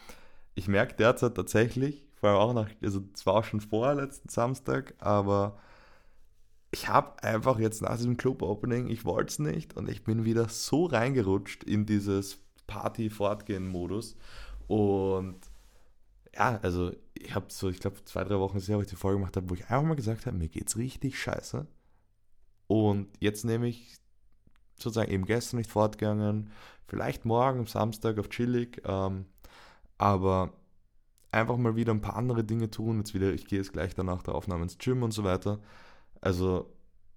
ich 0.53 0.67
merke 0.67 0.95
derzeit 0.95 1.36
tatsächlich, 1.36 2.05
vor 2.15 2.29
allem 2.29 2.39
auch 2.39 2.53
nach, 2.53 2.69
also 2.84 3.01
zwar 3.13 3.36
auch 3.36 3.43
schon 3.43 3.62
vor 3.62 3.93
letzten 3.95 4.29
Samstag, 4.29 4.93
aber 5.00 5.57
ich 6.75 6.89
habe 6.89 7.24
einfach 7.24 7.58
jetzt 7.58 7.82
nach 7.82 7.96
diesem 7.96 8.17
Club-Opening, 8.17 8.89
ich 8.89 9.05
wollte 9.05 9.32
es 9.32 9.39
nicht 9.39 9.77
und 9.77 9.88
ich 9.88 10.03
bin 10.03 10.25
wieder 10.25 10.50
so 10.50 10.88
reingerutscht 10.88 11.63
in 11.63 11.86
dieses 11.86 12.38
Party-Fortgehen-Modus 12.67 14.17
und 14.67 15.38
ja, 16.36 16.60
also 16.62 16.91
ich 17.13 17.34
habe 17.34 17.46
so, 17.48 17.70
ich 17.70 17.79
glaube, 17.79 18.03
zwei, 18.03 18.25
drei 18.25 18.39
Wochen 18.39 18.60
sehr, 18.60 18.75
wo 18.75 18.82
ich 18.82 18.89
die 18.89 18.98
Folge 18.98 19.20
gemacht 19.20 19.38
habe, 19.38 19.50
wo 19.50 19.53
ich 19.53 19.70
einfach 19.70 19.84
mal 19.84 19.96
gesagt 19.96 20.25
habe, 20.25 20.36
mir 20.36 20.50
geht's 20.50 20.75
richtig 20.75 21.17
scheiße. 21.17 21.65
Und 22.67 23.08
jetzt 23.22 23.46
nehme 23.46 23.70
ich 23.70 23.96
sozusagen 24.77 25.12
eben 25.12 25.24
gestern 25.24 25.60
nicht 25.60 25.72
fortgegangen, 25.72 26.51
vielleicht 26.89 27.24
morgen 27.24 27.60
am 27.60 27.67
Samstag 27.67 28.20
auf 28.20 28.27
chillig, 28.27 28.82
ähm, 28.84 29.27
aber 29.98 30.51
einfach 31.32 31.55
mal 31.55 31.77
wieder 31.77 31.94
ein 31.94 32.01
paar 32.01 32.17
andere 32.17 32.44
Dinge 32.44 32.70
tun. 32.70 32.98
Jetzt 32.98 33.13
wieder, 33.13 33.32
ich 33.32 33.48
gehe 33.48 33.60
jetzt 33.60 33.72
gleich 33.72 33.96
danach 33.96 34.24
der 34.24 34.36
Aufnahme 34.36 34.63
ins 34.63 34.77
Gym 34.77 35.03
und 35.03 35.12
so 35.12 35.24
weiter. 35.24 35.62
Also, 36.22 36.72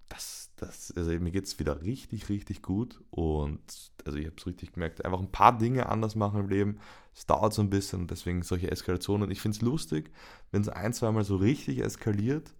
das, 0.09 0.51
das, 0.55 0.91
also 0.95 1.11
mir 1.11 1.31
geht 1.31 1.45
es 1.45 1.59
wieder 1.59 1.81
richtig, 1.83 2.29
richtig 2.29 2.61
gut 2.61 2.99
und 3.11 3.61
also 4.05 4.17
ich 4.17 4.25
habe 4.25 4.35
es 4.37 4.47
richtig 4.47 4.73
gemerkt, 4.73 5.05
einfach 5.05 5.19
ein 5.19 5.31
paar 5.31 5.57
Dinge 5.57 5.87
anders 5.87 6.15
machen 6.15 6.41
im 6.41 6.49
Leben. 6.49 6.79
Es 7.13 7.25
dauert 7.27 7.53
so 7.53 7.61
ein 7.61 7.69
bisschen 7.69 8.01
und 8.01 8.11
deswegen 8.11 8.41
solche 8.41 8.71
Eskalationen. 8.71 9.29
Ich 9.29 9.41
finde 9.41 9.57
es 9.57 9.61
lustig, 9.61 10.11
wenn 10.51 10.61
es 10.61 10.69
ein, 10.69 10.93
zweimal 10.93 11.23
so 11.23 11.35
richtig 11.35 11.79
eskaliert 11.79 12.55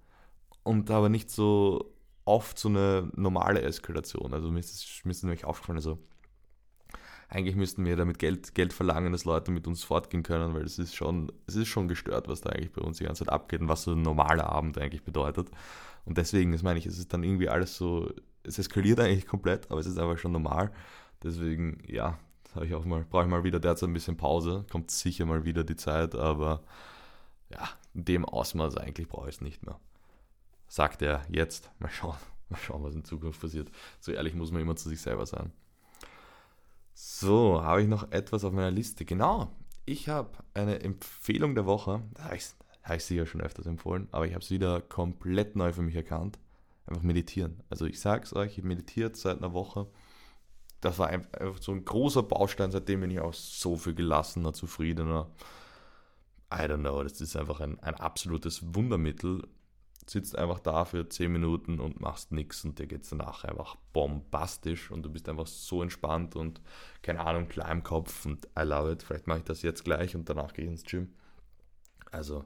und 0.63 0.91
aber 0.91 1.10
nicht 1.10 1.31
so 1.31 1.93
oft 2.25 2.60
so 2.60 2.69
eine 2.69 3.10
normale 3.15 3.62
Eskalation. 3.62 4.34
Also 4.34 4.51
mir 4.51 4.60
ist 4.60 5.01
es 5.03 5.24
nämlich 5.24 5.46
aufgefallen, 5.46 5.77
also 5.77 5.98
eigentlich 7.29 7.55
müssten 7.55 7.86
wir 7.86 7.95
damit 7.95 8.19
Geld, 8.19 8.55
Geld 8.55 8.74
verlangen, 8.74 9.12
dass 9.12 9.25
Leute 9.25 9.51
mit 9.51 9.67
uns 9.67 9.83
fortgehen 9.83 10.24
können, 10.24 10.53
weil 10.53 10.63
es 10.63 10.79
ist 10.79 10.95
schon, 10.95 11.31
es 11.48 11.55
ist 11.55 11.67
schon 11.67 11.88
gestört, 11.88 12.27
was 12.27 12.41
da 12.41 12.50
eigentlich 12.50 12.71
bei 12.71 12.81
uns 12.81 12.98
die 12.98 13.05
ganze 13.05 13.25
Zeit 13.25 13.33
abgeht 13.33 13.62
und 13.62 13.67
was 13.67 13.83
so 13.83 13.91
ein 13.91 14.01
normaler 14.01 14.50
Abend 14.50 14.77
eigentlich 14.77 15.03
bedeutet. 15.03 15.50
Und 16.05 16.17
deswegen, 16.17 16.51
das 16.51 16.63
meine 16.63 16.79
ich, 16.79 16.86
es 16.86 16.98
ist 16.98 17.13
dann 17.13 17.24
irgendwie 17.24 17.50
alles 17.50 17.75
so, 17.77 18.12
es 18.43 18.57
eskaliert 18.57 19.00
eigentlich 19.00 19.27
komplett, 19.27 19.69
aber 19.69 19.79
es 19.79 19.86
ist 19.88 20.00
einfach 20.00 20.17
schon 20.17 20.31
normal. 20.31 20.71
Deswegen, 21.24 21.79
ja, 21.86 22.17
habe 22.55 22.65
ich 22.65 22.74
auch 22.74 22.86
mal, 22.86 23.05
brauche 23.07 23.24
ich 23.24 23.29
mal 23.29 23.43
wieder 23.43 23.59
derzeit 23.59 23.89
ein 23.89 23.93
bisschen 23.93 24.17
Pause. 24.17 24.65
Kommt 24.71 24.89
sicher 24.89 25.25
mal 25.25 25.45
wieder 25.45 25.63
die 25.63 25.75
Zeit, 25.75 26.15
aber 26.15 26.63
ja, 27.51 27.69
in 27.93 28.05
dem 28.05 28.25
Ausmaß 28.25 28.77
eigentlich 28.77 29.07
brauche 29.07 29.29
ich 29.29 29.36
es 29.36 29.41
nicht 29.41 29.65
mehr 29.65 29.79
sagt 30.69 31.01
er 31.01 31.24
jetzt. 31.29 31.69
Mal 31.79 31.89
schauen, 31.89 32.15
mal 32.50 32.57
schauen, 32.57 32.83
was 32.83 32.95
in 32.95 33.03
Zukunft 33.03 33.41
passiert. 33.41 33.69
So 34.00 34.13
ehrlich 34.13 34.33
muss 34.33 34.51
man 34.51 34.62
immer 34.62 34.77
zu 34.77 34.88
sich 34.88 35.01
selber 35.01 35.25
sein. 35.25 35.51
So, 37.01 37.64
habe 37.64 37.81
ich 37.81 37.88
noch 37.88 38.12
etwas 38.12 38.44
auf 38.44 38.51
meiner 38.51 38.72
Liste? 38.72 39.05
Genau, 39.05 39.55
ich 39.85 40.09
habe 40.09 40.31
eine 40.53 40.81
Empfehlung 40.81 41.55
der 41.55 41.66
Woche. 41.66 42.03
Da 42.14 42.25
habe 42.25 42.35
ich 42.35 42.51
es 42.83 43.07
sicher 43.07 43.25
schon 43.25 43.40
öfters 43.40 43.68
empfohlen, 43.68 44.09
aber 44.12 44.27
ich 44.27 44.33
habe 44.33 44.44
es 44.44 44.51
wieder 44.51 44.81
komplett 44.81 45.55
neu 45.55 45.72
für 45.72 45.81
mich 45.81 45.96
erkannt. 45.96 46.40
Einfach 46.88 47.01
meditieren. 47.01 47.64
Also 47.70 47.85
ich 47.85 48.01
sage 48.01 48.25
es 48.25 48.35
euch, 48.35 48.57
ich 48.57 48.66
meditiert 48.66 49.16
seit 49.16 49.38
einer 49.38 49.53
Woche. 49.53 49.88
Das 50.81 51.00
war 51.00 51.07
einfach 51.07 51.62
so 51.62 51.72
ein 51.72 51.85
großer 51.85 52.22
Baustein, 52.22 52.72
seitdem 52.72 53.00
bin 53.00 53.12
ich 53.12 53.22
auch 53.22 53.33
so 53.33 53.77
viel 53.77 53.94
gelassener, 53.94 54.51
zufriedener. 54.51 55.29
I 56.53 56.64
don't 56.64 56.79
know, 56.79 57.01
das 57.01 57.22
ist 57.22 57.38
einfach 57.38 57.62
ein, 57.62 57.79
ein 57.79 57.96
absolutes 57.96 58.75
Wundermittel 58.75 59.48
sitzt 60.07 60.38
einfach 60.38 60.59
da 60.59 60.85
für 60.85 61.07
10 61.07 61.31
Minuten 61.31 61.79
und 61.79 62.01
machst 62.01 62.31
nichts 62.31 62.66
und 62.66 62.79
dir 62.79 62.88
geht 62.88 63.03
es 63.03 63.09
danach 63.09 63.44
einfach 63.44 63.75
bombastisch 63.94 64.92
und 64.92 65.03
du 65.03 65.09
bist 65.09 65.29
einfach 65.29 65.48
so 65.48 65.83
entspannt 65.83 66.35
und 66.35 66.62
keine 67.01 67.22
Ahnung, 67.22 67.48
klar 67.48 67.72
im 67.72 67.83
Kopf 67.83 68.25
und 68.25 68.48
I 68.57 68.64
love 68.64 68.92
it. 68.92 69.03
Vielleicht 69.03 69.27
mache 69.27 69.40
ich 69.40 69.46
das 69.46 69.62
jetzt 69.62 69.83
gleich 69.83 70.16
und 70.16 70.27
danach 70.29 70.53
gehe 70.53 70.66
ich 70.66 70.72
ins 70.72 70.83
Gym. 70.83 71.09
Also 72.12 72.46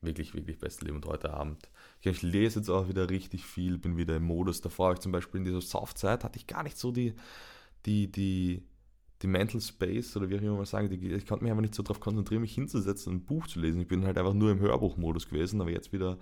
wirklich, 0.00 0.34
wirklich 0.34 0.58
beste 0.58 0.84
Leben 0.84 0.96
und 0.96 1.06
heute 1.06 1.32
Abend. 1.32 1.68
Ich 2.00 2.22
lese 2.22 2.60
jetzt 2.60 2.68
auch 2.68 2.88
wieder 2.88 3.10
richtig 3.10 3.44
viel, 3.44 3.78
bin 3.78 3.96
wieder 3.96 4.16
im 4.16 4.24
Modus. 4.24 4.60
Davor 4.60 4.86
habe 4.86 4.94
ich 4.94 5.00
zum 5.00 5.12
Beispiel 5.12 5.38
in 5.38 5.44
dieser 5.44 5.60
Soft-Zeit 5.60 6.24
hatte 6.24 6.38
ich 6.38 6.46
gar 6.46 6.62
nicht 6.62 6.78
so 6.78 6.92
die, 6.92 7.14
die, 7.86 8.10
die, 8.10 8.62
die 9.22 9.26
Mental 9.26 9.60
Space 9.60 10.16
oder 10.16 10.28
wie 10.30 10.36
auch 10.36 10.42
immer 10.42 10.56
mal 10.56 10.66
sagen, 10.66 10.88
die, 10.88 11.12
ich 11.12 11.26
konnte 11.26 11.44
mich 11.44 11.50
einfach 11.50 11.62
nicht 11.62 11.74
so 11.74 11.82
darauf 11.82 12.00
konzentrieren, 12.00 12.42
mich 12.42 12.54
hinzusetzen 12.54 13.12
und 13.12 13.18
ein 13.20 13.24
Buch 13.24 13.46
zu 13.48 13.60
lesen. 13.60 13.80
Ich 13.80 13.88
bin 13.88 14.04
halt 14.04 14.16
einfach 14.18 14.34
nur 14.34 14.52
im 14.52 14.60
Hörbuchmodus 14.60 15.28
gewesen, 15.28 15.60
aber 15.60 15.70
jetzt 15.70 15.92
wieder 15.92 16.18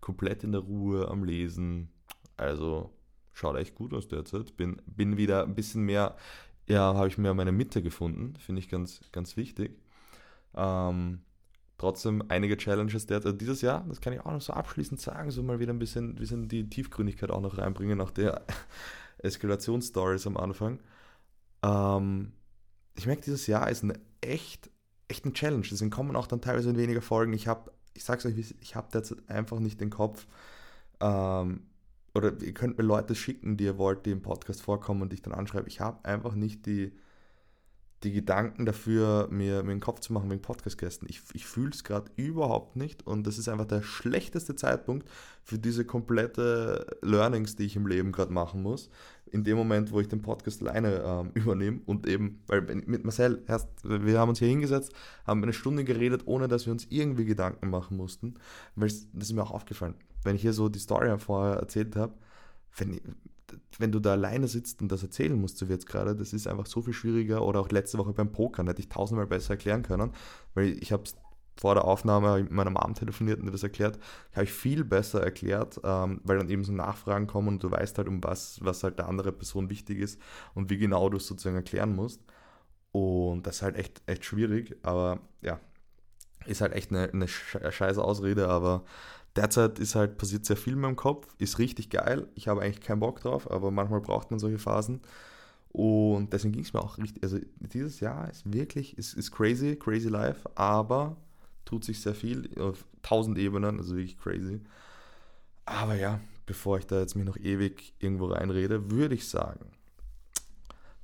komplett 0.00 0.44
in 0.44 0.52
der 0.52 0.60
Ruhe 0.62 1.08
am 1.08 1.24
Lesen. 1.24 1.90
Also 2.36 2.90
schaut 3.32 3.56
echt 3.56 3.74
gut 3.74 3.92
aus 3.94 4.08
derzeit. 4.08 4.56
Bin, 4.56 4.80
bin 4.86 5.16
wieder 5.16 5.44
ein 5.44 5.54
bisschen 5.54 5.82
mehr, 5.82 6.16
ja, 6.68 6.94
habe 6.94 7.08
ich 7.08 7.18
mehr 7.18 7.34
meine 7.34 7.52
Mitte 7.52 7.82
gefunden. 7.82 8.34
Finde 8.36 8.60
ich 8.60 8.68
ganz, 8.68 9.00
ganz 9.12 9.36
wichtig. 9.36 9.78
Ähm, 10.54 11.20
trotzdem 11.78 12.22
einige 12.28 12.56
Challenges 12.56 13.06
derzeit. 13.06 13.40
Dieses 13.40 13.62
Jahr, 13.62 13.84
das 13.88 14.00
kann 14.00 14.12
ich 14.12 14.20
auch 14.20 14.32
noch 14.32 14.40
so 14.40 14.52
abschließend 14.52 15.00
sagen, 15.00 15.30
so 15.30 15.42
mal 15.42 15.60
wieder 15.60 15.72
ein 15.72 15.78
bisschen, 15.78 16.14
bisschen 16.16 16.48
die 16.48 16.68
Tiefgründigkeit 16.68 17.30
auch 17.30 17.40
noch 17.40 17.58
reinbringen, 17.58 17.98
nach 17.98 18.10
der 18.10 18.44
Eskalationsstories 19.18 20.26
am 20.26 20.36
Anfang. 20.36 20.80
Ähm, 21.62 22.32
ich 22.96 23.06
merke, 23.06 23.22
dieses 23.22 23.46
Jahr 23.46 23.70
ist 23.70 23.82
eine 23.82 23.98
echt, 24.20 24.70
echt 25.08 25.24
ein 25.24 25.34
Challenge. 25.34 25.66
Deswegen 25.70 25.90
kommen 25.90 26.16
auch 26.16 26.26
dann 26.26 26.40
teilweise 26.40 26.76
weniger 26.76 27.02
Folgen. 27.02 27.32
Ich 27.32 27.48
habe 27.48 27.72
ich 27.94 28.04
sag's 28.04 28.26
euch, 28.26 28.54
ich 28.60 28.76
habe 28.76 28.88
derzeit 28.92 29.18
einfach 29.28 29.58
nicht 29.58 29.80
den 29.80 29.90
Kopf. 29.90 30.26
Ähm, 31.00 31.62
oder 32.14 32.40
ihr 32.40 32.54
könnt 32.54 32.76
mir 32.78 32.84
Leute 32.84 33.14
schicken, 33.14 33.56
die 33.56 33.64
ihr 33.64 33.78
wollt, 33.78 34.04
die 34.06 34.10
im 34.10 34.22
Podcast 34.22 34.62
vorkommen 34.62 35.02
und 35.02 35.12
ich 35.12 35.22
dann 35.22 35.34
anschreibe. 35.34 35.68
Ich 35.68 35.80
habe 35.80 36.04
einfach 36.04 36.34
nicht 36.34 36.66
die, 36.66 36.92
die 38.02 38.12
Gedanken 38.12 38.64
dafür, 38.64 39.28
mir, 39.30 39.62
mir 39.62 39.72
den 39.74 39.80
Kopf 39.80 40.00
zu 40.00 40.12
machen 40.12 40.30
wegen 40.30 40.40
Podcast-Gästen. 40.40 41.06
Ich, 41.08 41.20
ich 41.34 41.44
fühle 41.44 41.70
es 41.70 41.84
gerade 41.84 42.10
überhaupt 42.16 42.76
nicht 42.76 43.06
und 43.06 43.26
das 43.26 43.36
ist 43.36 43.48
einfach 43.48 43.66
der 43.66 43.82
schlechteste 43.82 44.56
Zeitpunkt 44.56 45.06
für 45.42 45.58
diese 45.58 45.84
komplette 45.84 46.86
Learnings, 47.02 47.56
die 47.56 47.64
ich 47.64 47.76
im 47.76 47.86
Leben 47.86 48.12
gerade 48.12 48.32
machen 48.32 48.62
muss. 48.62 48.88
In 49.26 49.44
dem 49.44 49.58
Moment, 49.58 49.92
wo 49.92 50.00
ich 50.00 50.08
den 50.08 50.22
Podcast 50.22 50.62
alleine 50.62 51.02
ähm, 51.04 51.30
übernehme 51.34 51.80
und 51.84 52.06
eben, 52.06 52.42
weil 52.46 52.62
mit 52.62 53.04
Marcel, 53.04 53.42
erst, 53.46 53.68
wir 53.84 54.18
haben 54.18 54.30
uns 54.30 54.38
hier 54.38 54.48
hingesetzt, 54.48 54.94
haben 55.26 55.42
eine 55.42 55.52
Stunde 55.52 55.84
geredet, 55.84 56.22
ohne 56.24 56.48
dass 56.48 56.64
wir 56.64 56.72
uns 56.72 56.86
irgendwie 56.88 57.26
Gedanken 57.26 57.68
machen 57.68 57.98
mussten. 57.98 58.34
Weil 58.76 58.88
das 58.88 59.28
ist 59.28 59.32
mir 59.32 59.42
auch 59.42 59.50
aufgefallen. 59.50 59.94
Wenn 60.24 60.36
ich 60.36 60.42
hier 60.42 60.54
so 60.54 60.70
die 60.70 60.78
Story 60.78 61.18
vorher 61.18 61.56
erzählt 61.56 61.96
habe, 61.96 62.14
wenn, 62.76 62.98
wenn 63.78 63.92
du 63.92 64.00
da 64.00 64.12
alleine 64.12 64.48
sitzt 64.48 64.82
und 64.82 64.90
das 64.90 65.02
erzählen 65.02 65.38
musst, 65.40 65.58
so 65.58 65.68
wie 65.68 65.72
jetzt 65.72 65.86
gerade, 65.86 66.14
das 66.16 66.32
ist 66.32 66.46
einfach 66.46 66.66
so 66.66 66.82
viel 66.82 66.94
schwieriger. 66.94 67.44
Oder 67.44 67.60
auch 67.60 67.70
letzte 67.70 67.98
Woche 67.98 68.12
beim 68.12 68.32
Pokern 68.32 68.66
hätte 68.66 68.80
ich 68.80 68.88
tausendmal 68.88 69.26
besser 69.26 69.50
erklären 69.50 69.82
können, 69.82 70.12
weil 70.54 70.76
ich 70.82 70.92
habe 70.92 71.04
es 71.04 71.14
vor 71.60 71.74
der 71.74 71.84
Aufnahme 71.84 72.42
mit 72.42 72.52
meiner 72.52 72.70
Mom 72.70 72.94
telefoniert 72.94 73.40
und 73.40 73.52
das 73.52 73.62
erklärt, 73.62 73.98
habe 74.32 74.44
ich 74.44 74.52
viel 74.52 74.82
besser 74.82 75.22
erklärt, 75.22 75.78
ähm, 75.84 76.20
weil 76.24 76.38
dann 76.38 76.48
eben 76.48 76.64
so 76.64 76.72
Nachfragen 76.72 77.26
kommen 77.26 77.48
und 77.48 77.62
du 77.62 77.70
weißt 77.70 77.98
halt, 77.98 78.08
um 78.08 78.24
was, 78.24 78.60
was 78.64 78.82
halt 78.82 78.98
der 78.98 79.08
andere 79.08 79.30
Person 79.30 79.68
wichtig 79.68 79.98
ist 79.98 80.18
und 80.54 80.70
wie 80.70 80.78
genau 80.78 81.10
du 81.10 81.18
es 81.18 81.26
sozusagen 81.26 81.56
erklären 81.56 81.94
musst. 81.94 82.22
Und 82.92 83.46
das 83.46 83.56
ist 83.56 83.62
halt 83.62 83.76
echt, 83.76 84.02
echt 84.06 84.24
schwierig, 84.24 84.76
aber 84.82 85.20
ja, 85.42 85.60
ist 86.46 86.60
halt 86.60 86.72
echt 86.72 86.90
eine, 86.90 87.10
eine 87.10 87.28
scheiße 87.28 88.02
Ausrede, 88.02 88.48
aber 88.48 88.84
Derzeit 89.36 89.78
ist 89.78 89.94
halt, 89.94 90.18
passiert 90.18 90.44
sehr 90.44 90.56
viel 90.56 90.72
in 90.72 90.80
meinem 90.80 90.96
Kopf, 90.96 91.28
ist 91.38 91.58
richtig 91.58 91.90
geil. 91.90 92.26
Ich 92.34 92.48
habe 92.48 92.62
eigentlich 92.62 92.80
keinen 92.80 93.00
Bock 93.00 93.20
drauf, 93.20 93.48
aber 93.50 93.70
manchmal 93.70 94.00
braucht 94.00 94.30
man 94.30 94.40
solche 94.40 94.58
Phasen. 94.58 95.00
Und 95.68 96.32
deswegen 96.32 96.52
ging 96.52 96.64
es 96.64 96.72
mir 96.72 96.80
auch 96.80 96.98
richtig. 96.98 97.22
Also 97.22 97.38
dieses 97.60 98.00
Jahr 98.00 98.28
ist 98.28 98.52
wirklich, 98.52 98.98
ist, 98.98 99.14
ist 99.14 99.30
crazy, 99.30 99.76
crazy 99.76 100.08
life, 100.08 100.50
aber 100.56 101.16
tut 101.64 101.84
sich 101.84 102.00
sehr 102.00 102.14
viel 102.14 102.50
auf 102.58 102.84
tausend 103.02 103.38
Ebenen, 103.38 103.78
also 103.78 103.94
wirklich 103.94 104.18
crazy. 104.18 104.60
Aber 105.64 105.94
ja, 105.94 106.20
bevor 106.46 106.78
ich 106.78 106.86
da 106.86 106.98
jetzt 106.98 107.14
mich 107.14 107.24
noch 107.24 107.36
ewig 107.36 107.94
irgendwo 108.00 108.26
reinrede, 108.26 108.90
würde 108.90 109.14
ich 109.14 109.28
sagen, 109.28 109.64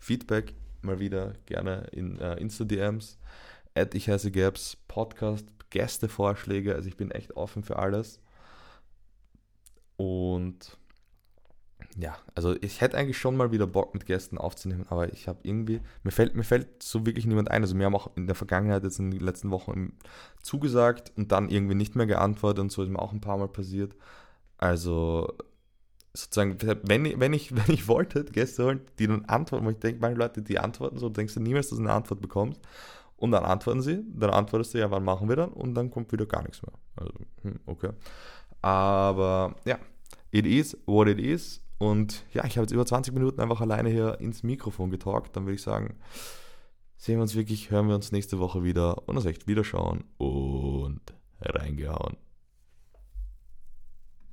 Feedback 0.01 0.55
mal 0.83 0.99
wieder 0.99 1.35
gerne 1.46 1.87
in 1.92 2.18
äh, 2.18 2.35
Insta-DMs. 2.40 3.18
Ich 3.94 4.08
heiße 4.08 4.30
Gabs 4.30 4.76
Podcast, 4.88 5.46
Gästevorschläge. 5.70 6.74
Also 6.74 6.88
ich 6.88 6.96
bin 6.96 7.10
echt 7.10 7.36
offen 7.36 7.62
für 7.62 7.78
alles. 7.78 8.20
Und 9.96 10.78
ja, 11.98 12.16
also 12.34 12.54
ich 12.60 12.80
hätte 12.80 12.96
eigentlich 12.96 13.18
schon 13.18 13.36
mal 13.36 13.52
wieder 13.52 13.66
Bock 13.66 13.94
mit 13.94 14.06
Gästen 14.06 14.36
aufzunehmen, 14.36 14.86
aber 14.88 15.12
ich 15.12 15.28
habe 15.28 15.38
irgendwie, 15.42 15.80
mir 16.02 16.10
fällt, 16.10 16.34
mir 16.34 16.44
fällt 16.44 16.82
so 16.82 17.06
wirklich 17.06 17.26
niemand 17.26 17.50
ein. 17.50 17.62
Also 17.62 17.76
wir 17.78 17.86
haben 17.86 17.94
auch 17.94 18.14
in 18.16 18.26
der 18.26 18.36
Vergangenheit 18.36 18.84
jetzt 18.84 18.98
in 18.98 19.10
den 19.10 19.20
letzten 19.20 19.50
Wochen 19.50 19.92
zugesagt 20.42 21.12
und 21.16 21.32
dann 21.32 21.48
irgendwie 21.48 21.74
nicht 21.74 21.96
mehr 21.96 22.06
geantwortet 22.06 22.60
und 22.60 22.72
so 22.72 22.82
ist 22.82 22.90
mir 22.90 22.98
auch 22.98 23.12
ein 23.12 23.20
paar 23.20 23.38
Mal 23.38 23.48
passiert. 23.48 23.96
Also 24.58 25.34
sozusagen, 26.12 26.58
wenn, 26.82 27.20
wenn, 27.20 27.32
ich, 27.32 27.56
wenn 27.56 27.72
ich 27.72 27.88
wollte, 27.88 28.24
Gäste 28.24 28.64
holen, 28.64 28.80
die 28.98 29.06
dann 29.06 29.24
antworten, 29.26 29.64
wo 29.64 29.70
ich 29.70 29.78
denke, 29.78 30.00
meine 30.00 30.16
Leute, 30.16 30.42
die 30.42 30.58
antworten 30.58 30.98
so, 30.98 31.08
denkst 31.08 31.34
du 31.34 31.40
niemals, 31.40 31.68
dass 31.68 31.78
du 31.78 31.84
eine 31.84 31.92
Antwort 31.92 32.20
bekommst. 32.20 32.60
Und 33.16 33.31
dann 33.31 33.44
antworten 33.44 33.81
sie, 33.81 34.05
dann 34.14 34.31
antwortest 34.31 34.74
du, 34.74 34.79
ja, 34.79 34.90
wann 34.90 35.05
machen 35.05 35.29
wir 35.29 35.37
dann? 35.37 35.50
Und 35.50 35.74
dann 35.74 35.90
kommt 35.90 36.12
wieder 36.12 36.26
gar 36.26 36.42
nichts 36.42 36.61
mehr. 36.62 36.72
Also, 36.96 37.12
hm, 37.42 37.61
okay. 37.64 37.90
Aber 38.61 39.57
ja, 39.64 39.79
it 40.31 40.46
is 40.46 40.76
what 40.87 41.09
it 41.09 41.18
is. 41.18 41.62
Und 41.79 42.24
ja, 42.33 42.44
ich 42.44 42.57
habe 42.57 42.64
jetzt 42.64 42.72
über 42.72 42.87
20 42.87 43.14
Minuten 43.14 43.40
einfach 43.40 43.61
alleine 43.61 43.88
hier 43.90 44.20
ins 44.20 44.42
Mikrofon 44.42 44.90
getalkt. 44.90 45.37
Dann 45.37 45.44
würde 45.44 45.55
ich 45.55 45.62
sagen, 45.62 45.96
sehen 46.96 47.16
wir 47.16 47.22
uns 47.22 47.35
wirklich, 47.35 47.70
hören 47.70 47.88
wir 47.88 47.94
uns 47.94 48.12
nächste 48.12 48.38
Woche 48.38 48.64
wieder 48.64 49.09
und 49.09 49.16
uns 49.16 49.26
echt 49.26 49.46
wiederschauen 49.46 50.05
und 50.18 51.00
reingehauen. 51.40 52.16